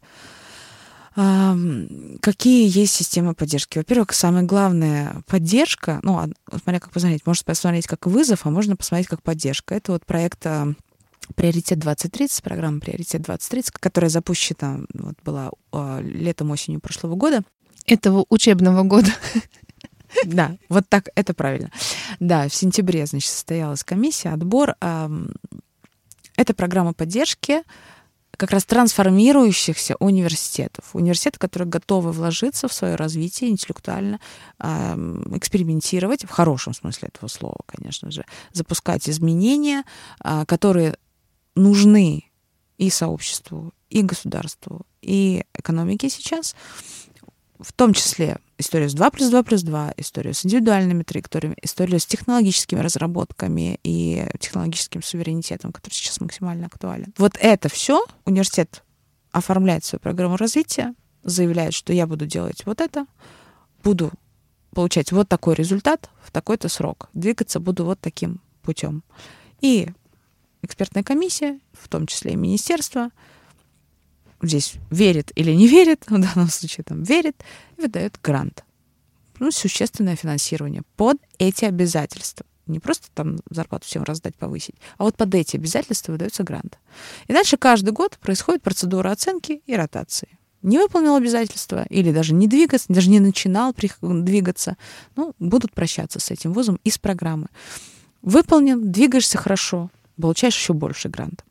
Какие 1.14 2.78
есть 2.78 2.94
системы 2.94 3.34
поддержки? 3.34 3.78
Во-первых, 3.78 4.12
самая 4.12 4.44
главная 4.44 5.22
поддержка, 5.26 6.00
ну, 6.02 6.18
смотря 6.50 6.80
как 6.80 6.90
посмотреть, 6.90 7.26
можно 7.26 7.44
посмотреть 7.44 7.86
как 7.86 8.06
вызов, 8.06 8.46
а 8.46 8.50
можно 8.50 8.76
посмотреть 8.76 9.08
как 9.08 9.22
поддержка. 9.22 9.74
Это 9.74 9.92
вот 9.92 10.06
проект 10.06 10.46
а, 10.46 10.72
Приоритет 11.36 11.80
2030, 11.80 12.42
программа 12.42 12.80
Приоритет 12.80 13.22
2030, 13.22 13.72
которая 13.72 14.08
запущена 14.08 14.80
вот, 14.94 15.14
была 15.22 15.50
а, 15.72 16.00
летом, 16.00 16.50
осенью 16.50 16.80
прошлого 16.80 17.14
года 17.14 17.42
этого 17.86 18.24
учебного 18.28 18.82
года. 18.82 19.10
Да, 20.26 20.56
вот 20.68 20.86
так, 20.90 21.08
это 21.14 21.32
правильно. 21.32 21.70
Да, 22.20 22.46
в 22.46 22.54
сентябре, 22.54 23.06
значит, 23.06 23.30
состоялась 23.30 23.82
комиссия, 23.82 24.28
отбор. 24.28 24.76
Это 26.36 26.54
программа 26.54 26.92
поддержки 26.92 27.62
как 28.36 28.50
раз 28.50 28.64
трансформирующихся 28.64 29.94
университетов. 30.00 30.90
Университеты, 30.94 31.38
которые 31.38 31.68
готовы 31.68 32.12
вложиться 32.12 32.66
в 32.66 32.72
свое 32.72 32.96
развитие 32.96 33.50
интеллектуально, 33.50 34.18
экспериментировать, 34.58 36.24
в 36.24 36.30
хорошем 36.30 36.74
смысле 36.74 37.10
этого 37.14 37.28
слова, 37.28 37.58
конечно 37.66 38.10
же, 38.10 38.24
запускать 38.52 39.08
изменения, 39.08 39.84
а, 40.20 40.44
которые 40.44 40.96
нужны 41.54 42.24
и 42.78 42.90
сообществу, 42.90 43.72
и 43.90 44.02
государству, 44.02 44.86
и 45.02 45.44
экономике 45.54 46.08
сейчас 46.08 46.56
в 47.62 47.72
том 47.72 47.94
числе 47.94 48.38
историю 48.58 48.90
с 48.90 48.94
2 48.94 49.10
плюс 49.10 49.28
2 49.28 49.42
плюс 49.42 49.62
2, 49.62 49.94
историю 49.96 50.34
с 50.34 50.44
индивидуальными 50.44 51.02
траекториями, 51.02 51.56
историю 51.62 52.00
с 52.00 52.06
технологическими 52.06 52.80
разработками 52.80 53.78
и 53.82 54.26
технологическим 54.38 55.02
суверенитетом, 55.02 55.72
который 55.72 55.94
сейчас 55.94 56.20
максимально 56.20 56.66
актуален. 56.66 57.12
Вот 57.18 57.32
это 57.40 57.68
все 57.68 58.04
университет 58.24 58.82
оформляет 59.30 59.84
свою 59.84 60.00
программу 60.00 60.36
развития, 60.36 60.94
заявляет, 61.22 61.74
что 61.74 61.92
я 61.92 62.06
буду 62.06 62.26
делать 62.26 62.66
вот 62.66 62.80
это, 62.80 63.06
буду 63.82 64.12
получать 64.74 65.12
вот 65.12 65.28
такой 65.28 65.54
результат 65.54 66.10
в 66.22 66.30
такой-то 66.30 66.68
срок, 66.68 67.08
двигаться 67.14 67.60
буду 67.60 67.84
вот 67.84 68.00
таким 68.00 68.40
путем. 68.62 69.02
И 69.60 69.88
экспертная 70.62 71.02
комиссия, 71.02 71.60
в 71.72 71.88
том 71.88 72.06
числе 72.06 72.32
и 72.32 72.36
министерство, 72.36 73.10
здесь 74.42 74.74
верит 74.90 75.32
или 75.34 75.52
не 75.52 75.66
верит, 75.66 76.04
в 76.08 76.18
данном 76.18 76.48
случае 76.48 76.84
там 76.84 77.02
верит, 77.02 77.42
и 77.76 77.82
выдает 77.82 78.18
грант. 78.22 78.64
Ну, 79.38 79.50
существенное 79.50 80.16
финансирование 80.16 80.82
под 80.96 81.16
эти 81.38 81.64
обязательства. 81.64 82.46
Не 82.66 82.78
просто 82.78 83.08
там 83.12 83.38
зарплату 83.50 83.86
всем 83.86 84.04
раздать, 84.04 84.36
повысить, 84.36 84.76
а 84.96 85.04
вот 85.04 85.16
под 85.16 85.34
эти 85.34 85.56
обязательства 85.56 86.12
выдается 86.12 86.44
грант. 86.44 86.78
И 87.26 87.32
дальше 87.32 87.56
каждый 87.56 87.90
год 87.90 88.18
происходит 88.20 88.62
процедура 88.62 89.10
оценки 89.10 89.62
и 89.66 89.74
ротации. 89.74 90.38
Не 90.62 90.78
выполнил 90.78 91.16
обязательства 91.16 91.84
или 91.90 92.12
даже 92.12 92.34
не 92.34 92.46
двигаться, 92.46 92.86
даже 92.88 93.10
не 93.10 93.18
начинал 93.18 93.74
двигаться, 93.74 94.76
ну, 95.16 95.34
будут 95.40 95.72
прощаться 95.72 96.20
с 96.20 96.30
этим 96.30 96.52
вузом 96.52 96.78
из 96.84 96.98
программы. 96.98 97.48
Выполнил, 98.22 98.80
двигаешься 98.80 99.38
хорошо, 99.38 99.90
получаешь 100.20 100.56
еще 100.56 100.72
больше 100.72 101.08
гранта. 101.08 101.42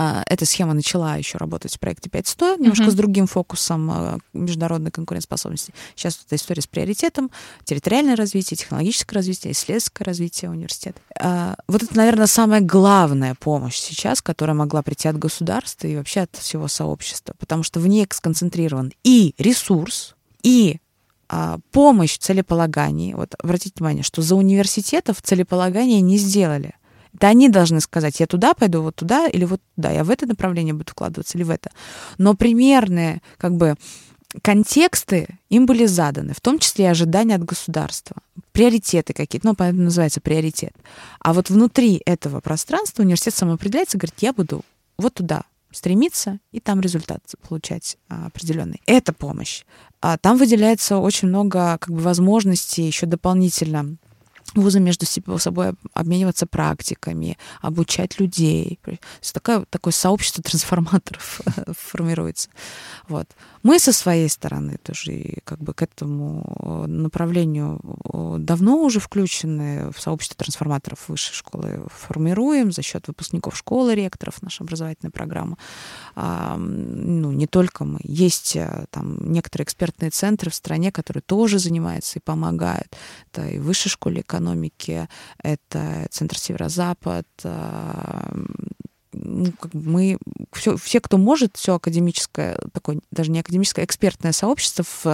А, 0.00 0.22
эта 0.28 0.46
схема 0.46 0.74
начала 0.74 1.16
еще 1.16 1.38
работать 1.38 1.74
в 1.74 1.80
проекте 1.80 2.08
500, 2.08 2.60
немножко 2.60 2.84
uh-huh. 2.84 2.90
с 2.92 2.94
другим 2.94 3.26
фокусом 3.26 3.90
а, 3.90 4.18
международной 4.32 4.92
конкурентоспособности. 4.92 5.74
Сейчас 5.96 6.20
эта 6.24 6.36
история 6.36 6.62
с 6.62 6.68
приоритетом, 6.68 7.32
территориальное 7.64 8.14
развитие, 8.14 8.56
технологическое 8.56 9.16
развитие, 9.16 9.52
исследовательское 9.54 10.06
развитие 10.06 10.52
университета. 10.52 11.00
А, 11.18 11.56
вот 11.66 11.82
это, 11.82 11.96
наверное, 11.96 12.28
самая 12.28 12.60
главная 12.60 13.34
помощь 13.34 13.76
сейчас, 13.76 14.22
которая 14.22 14.54
могла 14.54 14.82
прийти 14.82 15.08
от 15.08 15.18
государства 15.18 15.88
и 15.88 15.96
вообще 15.96 16.20
от 16.20 16.36
всего 16.36 16.68
сообщества, 16.68 17.34
потому 17.36 17.64
что 17.64 17.80
в 17.80 17.88
ней 17.88 18.06
сконцентрирован 18.08 18.92
и 19.02 19.34
ресурс, 19.36 20.14
и 20.44 20.78
помощь 21.72 22.14
в 22.14 22.18
целеполагании. 22.18 23.12
Вот 23.12 23.34
обратите 23.38 23.74
внимание, 23.76 24.02
что 24.02 24.22
за 24.22 24.34
университетов 24.34 25.20
целеполагание 25.20 26.00
не 26.00 26.16
сделали. 26.16 26.77
Это 27.18 27.26
они 27.26 27.48
должны 27.48 27.80
сказать, 27.80 28.20
я 28.20 28.26
туда 28.26 28.54
пойду, 28.54 28.80
вот 28.82 28.94
туда 28.94 29.26
или 29.26 29.44
вот 29.44 29.60
туда, 29.74 29.90
я 29.90 30.04
в 30.04 30.10
это 30.10 30.24
направление 30.26 30.72
буду 30.72 30.92
вкладываться 30.92 31.36
или 31.36 31.42
в 31.42 31.50
это. 31.50 31.70
Но 32.16 32.34
примерные, 32.34 33.22
как 33.38 33.56
бы, 33.56 33.74
контексты 34.40 35.26
им 35.48 35.66
были 35.66 35.86
заданы, 35.86 36.32
в 36.32 36.40
том 36.40 36.60
числе 36.60 36.84
и 36.84 36.88
ожидания 36.88 37.34
от 37.34 37.42
государства, 37.42 38.18
приоритеты 38.52 39.14
какие-то, 39.14 39.48
ну, 39.48 39.54
поэтому 39.56 39.82
называется 39.82 40.20
приоритет. 40.20 40.74
А 41.18 41.32
вот 41.32 41.50
внутри 41.50 42.00
этого 42.06 42.40
пространства 42.40 43.02
университет 43.02 43.34
самоопределяется, 43.34 43.98
говорит, 43.98 44.14
я 44.20 44.32
буду 44.32 44.62
вот 44.96 45.14
туда 45.14 45.42
стремиться 45.72 46.38
и 46.52 46.60
там 46.60 46.80
результат 46.80 47.20
получать 47.48 47.98
а, 48.08 48.26
определенный. 48.26 48.80
Это 48.86 49.12
помощь. 49.12 49.64
А 50.00 50.18
там 50.18 50.38
выделяется 50.38 50.98
очень 50.98 51.28
много 51.28 51.78
как 51.78 51.90
бы 51.90 52.00
возможностей 52.00 52.82
еще 52.82 53.06
дополнительно 53.06 53.96
вузы 54.54 54.80
между 54.80 55.06
собой 55.38 55.74
обмениваться 55.94 56.46
практиками, 56.46 57.38
обучать 57.60 58.20
людей. 58.20 58.78
Такое, 59.32 59.64
такое 59.70 59.92
сообщество 59.92 60.42
трансформаторов 60.42 61.40
формируется. 61.76 62.48
Вот. 63.08 63.28
Мы 63.62 63.78
со 63.78 63.92
своей 63.92 64.28
стороны 64.28 64.78
тоже 64.82 65.38
как 65.44 65.58
бы 65.58 65.74
к 65.74 65.82
этому 65.82 66.84
направлению 66.86 67.80
давно 68.38 68.82
уже 68.82 69.00
включены 69.00 69.90
в 69.90 70.00
сообщество 70.00 70.36
трансформаторов 70.36 71.08
высшей 71.08 71.34
школы 71.34 71.86
формируем 71.88 72.72
за 72.72 72.82
счет 72.82 73.08
выпускников 73.08 73.56
школы, 73.56 73.94
ректоров, 73.94 74.40
наша 74.42 74.64
образовательная 74.64 75.10
программа. 75.10 75.58
А, 76.14 76.56
ну, 76.56 77.32
не 77.32 77.46
только 77.46 77.84
мы. 77.84 77.98
Есть 78.02 78.56
э, 78.56 78.86
там 78.90 79.32
некоторые 79.32 79.64
экспертные 79.64 80.10
центры 80.10 80.50
в 80.50 80.54
стране, 80.54 80.92
которые 80.92 81.22
тоже 81.22 81.58
занимаются 81.58 82.18
и 82.18 82.22
помогают. 82.22 82.88
Это 83.32 83.48
и 83.48 83.58
в 83.58 83.64
высшей 83.64 83.90
школе 83.90 84.22
экономики, 84.38 85.08
это 85.42 86.06
Центр 86.10 86.38
Северо-Запад, 86.38 87.26
а, 87.44 88.32
ну, 89.12 89.52
как 89.60 89.72
бы 89.72 89.90
мы 89.90 90.18
все, 90.52 90.76
все, 90.76 91.00
кто 91.00 91.18
может, 91.18 91.56
все 91.56 91.74
академическое, 91.74 92.58
такое 92.72 93.00
даже 93.10 93.30
не 93.30 93.40
академическое, 93.40 93.84
экспертное 93.84 94.32
сообщество 94.32 94.84
в, 94.84 95.04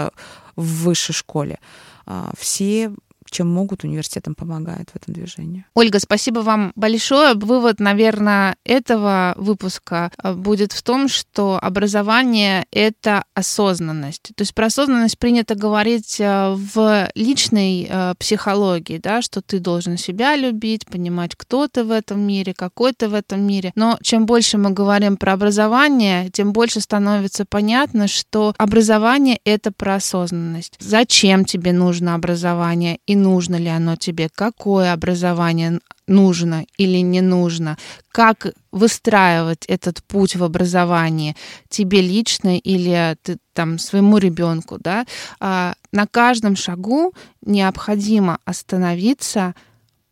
в 0.57 0.85
высшей 0.85 1.15
школе, 1.15 1.59
а, 2.07 2.33
все 2.39 2.93
чем 3.35 3.49
могут, 3.49 3.85
университетам 3.85 4.35
помогают 4.35 4.91
в 4.91 4.97
этом 4.97 5.13
движении. 5.13 5.67
Ольга, 5.75 5.99
спасибо 5.99 6.39
вам 6.41 6.73
большое. 6.77 7.35
Вывод, 7.35 7.81
наверное, 7.81 8.57
этого 8.65 9.35
выпуска 9.37 10.13
э, 10.23 10.33
будет 10.35 10.73
в 10.73 10.83
том, 10.83 11.09
что 11.09 11.59
образование— 11.61 12.67
это 12.71 13.25
осознанность. 13.35 14.31
То 14.37 14.43
есть 14.43 14.55
про 14.55 14.67
осознанность 14.67 15.19
принято 15.19 15.57
говорить 15.57 16.21
э, 16.21 16.55
в 16.55 17.11
личной 17.17 17.89
э, 17.91 18.15
психологии, 18.19 18.99
да, 18.99 19.21
что 19.21 19.43
ты 19.43 19.59
должен 19.59 19.99
себя 19.99 20.37
любить, 20.37 20.87
понимать, 20.87 21.35
кто 21.37 21.67
ты 21.67 21.83
в 21.83 21.91
этом 21.91 22.21
мире, 22.21 22.55
какой 22.55 22.93
ты 22.93 23.09
в 23.09 23.15
этом 23.15 23.41
мире. 23.45 23.73
Но 23.75 23.99
чем 24.01 24.27
больше 24.27 24.59
мы 24.59 24.71
говорим 24.71 25.17
про 25.17 25.33
образование, 25.33 26.31
тем 26.31 26.53
больше 26.53 26.81
становится 26.81 27.45
понятно, 27.45 28.07
что 28.07 28.55
образование— 28.59 29.41
это 29.45 29.73
про 29.73 29.97
осознанность. 29.97 30.75
Зачем 30.79 31.45
тебе 31.45 31.73
нужно 31.73 32.15
образование 32.15 32.99
и 33.07 33.17
нужно 33.25 33.57
ли 33.57 33.69
оно 33.69 33.97
тебе, 33.97 34.29
какое 34.29 34.93
образование 34.93 35.81
нужно 36.07 36.65
или 36.77 36.99
не 36.99 37.23
нужно, 37.23 37.77
как 38.13 38.47
выстраивать 38.73 39.65
этот 39.67 40.03
путь 40.05 40.37
в 40.37 40.45
образовании 40.45 41.35
тебе 41.69 42.01
лично 42.03 42.59
или 42.59 43.17
ты, 43.23 43.39
там 43.55 43.79
своему 43.79 44.19
ребенку, 44.19 44.79
да, 44.79 45.07
а, 45.41 45.75
на 45.93 46.07
каждом 46.07 46.57
шагу 46.57 47.15
необходимо 47.47 48.39
остановиться, 48.45 49.55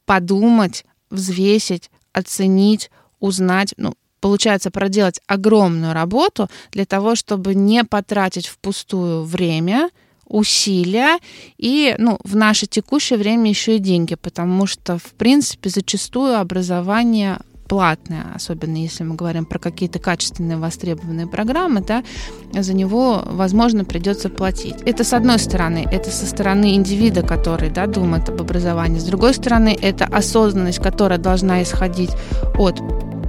подумать, 0.06 0.84
взвесить, 1.10 1.90
оценить, 2.12 2.90
узнать, 3.20 3.74
ну, 3.76 3.94
получается 4.20 4.70
проделать 4.70 5.20
огромную 5.26 5.92
работу 5.92 6.48
для 6.70 6.86
того, 6.86 7.14
чтобы 7.16 7.54
не 7.54 7.84
потратить 7.84 8.46
впустую 8.46 9.24
время, 9.24 9.90
усилия 10.32 11.18
и 11.58 11.94
ну, 11.98 12.18
в 12.24 12.34
наше 12.34 12.66
текущее 12.66 13.18
время 13.18 13.50
еще 13.50 13.76
и 13.76 13.78
деньги, 13.78 14.16
потому 14.16 14.66
что, 14.66 14.98
в 14.98 15.12
принципе, 15.12 15.70
зачастую 15.70 16.38
образование 16.38 17.38
платное, 17.68 18.26
особенно 18.34 18.76
если 18.76 19.02
мы 19.02 19.14
говорим 19.14 19.46
про 19.46 19.58
какие-то 19.58 19.98
качественные 19.98 20.58
востребованные 20.58 21.26
программы, 21.26 21.80
да, 21.80 22.04
за 22.52 22.74
него, 22.74 23.22
возможно, 23.24 23.86
придется 23.86 24.28
платить. 24.28 24.74
Это 24.84 25.04
с 25.04 25.14
одной 25.14 25.38
стороны, 25.38 25.86
это 25.90 26.10
со 26.10 26.26
стороны 26.26 26.74
индивида, 26.74 27.22
который 27.22 27.70
да, 27.70 27.86
думает 27.86 28.28
об 28.28 28.42
образовании. 28.42 28.98
С 28.98 29.04
другой 29.04 29.32
стороны, 29.32 29.74
это 29.80 30.04
осознанность, 30.04 30.80
которая 30.80 31.18
должна 31.18 31.62
исходить 31.62 32.10
от 32.58 32.82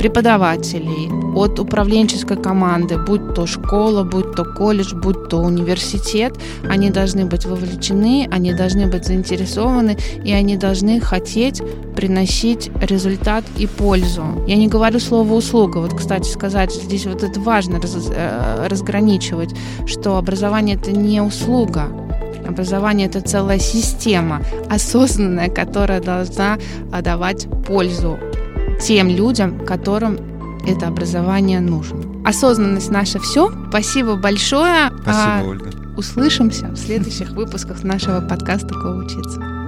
преподавателей, 0.04 1.10
от 1.34 1.60
управленческой 1.60 2.36
команды, 2.36 2.98
будь 2.98 3.34
то 3.34 3.48
школа, 3.48 4.04
будь 4.04 4.36
то 4.36 4.44
колледж, 4.44 4.94
будь 4.94 5.30
то 5.30 5.38
университет, 5.38 6.34
они 6.70 6.90
должны 6.90 7.26
быть 7.26 7.46
вовлечены, 7.46 8.28
они 8.30 8.54
должны 8.54 8.88
быть 8.88 9.06
заинтересованы, 9.06 9.98
и 10.26 10.34
они 10.34 10.58
должны 10.58 11.00
хотеть 11.00 11.62
приносить 11.96 12.70
результат 12.82 13.46
и 13.58 13.66
пользу. 13.66 14.26
Я 14.46 14.58
не 14.58 14.68
говорю 14.68 15.00
слово 15.00 15.34
услуга. 15.34 15.78
Вот, 15.78 15.94
кстати, 15.94 16.28
сказать, 16.30 16.74
здесь 16.74 17.06
вот 17.06 17.24
это 17.24 17.40
важно 17.40 17.80
раз, 17.80 17.96
э, 18.14 18.68
разграничивать, 18.68 19.56
что 19.86 20.18
образование 20.18 20.76
это 20.76 20.92
не 20.92 21.22
услуга, 21.22 21.88
Образование— 22.46 23.08
это 23.12 23.22
целая 23.22 23.58
система, 23.58 24.42
осознанная, 24.70 25.50
которая 25.50 26.02
должна 26.02 26.58
давать 27.02 27.48
пользу 27.66 28.20
тем 28.84 29.10
людям, 29.10 29.66
которым 29.66 30.18
это 30.68 30.88
образование 30.88 31.60
нужно. 31.60 32.02
Осознанность 32.26 32.92
наша 32.92 33.20
все. 33.20 33.52
Спасибо 33.70 34.16
большое. 34.16 34.92
Спасибо, 35.02 35.40
а, 35.40 35.44
Ольга. 35.46 35.72
Услышимся 35.98 36.68
в 36.68 36.78
следующих 36.78 37.32
выпусках 37.32 37.84
нашего 37.84 38.22
подкаста 38.22 38.74
«Го 38.74 38.98
учиться». 38.98 39.63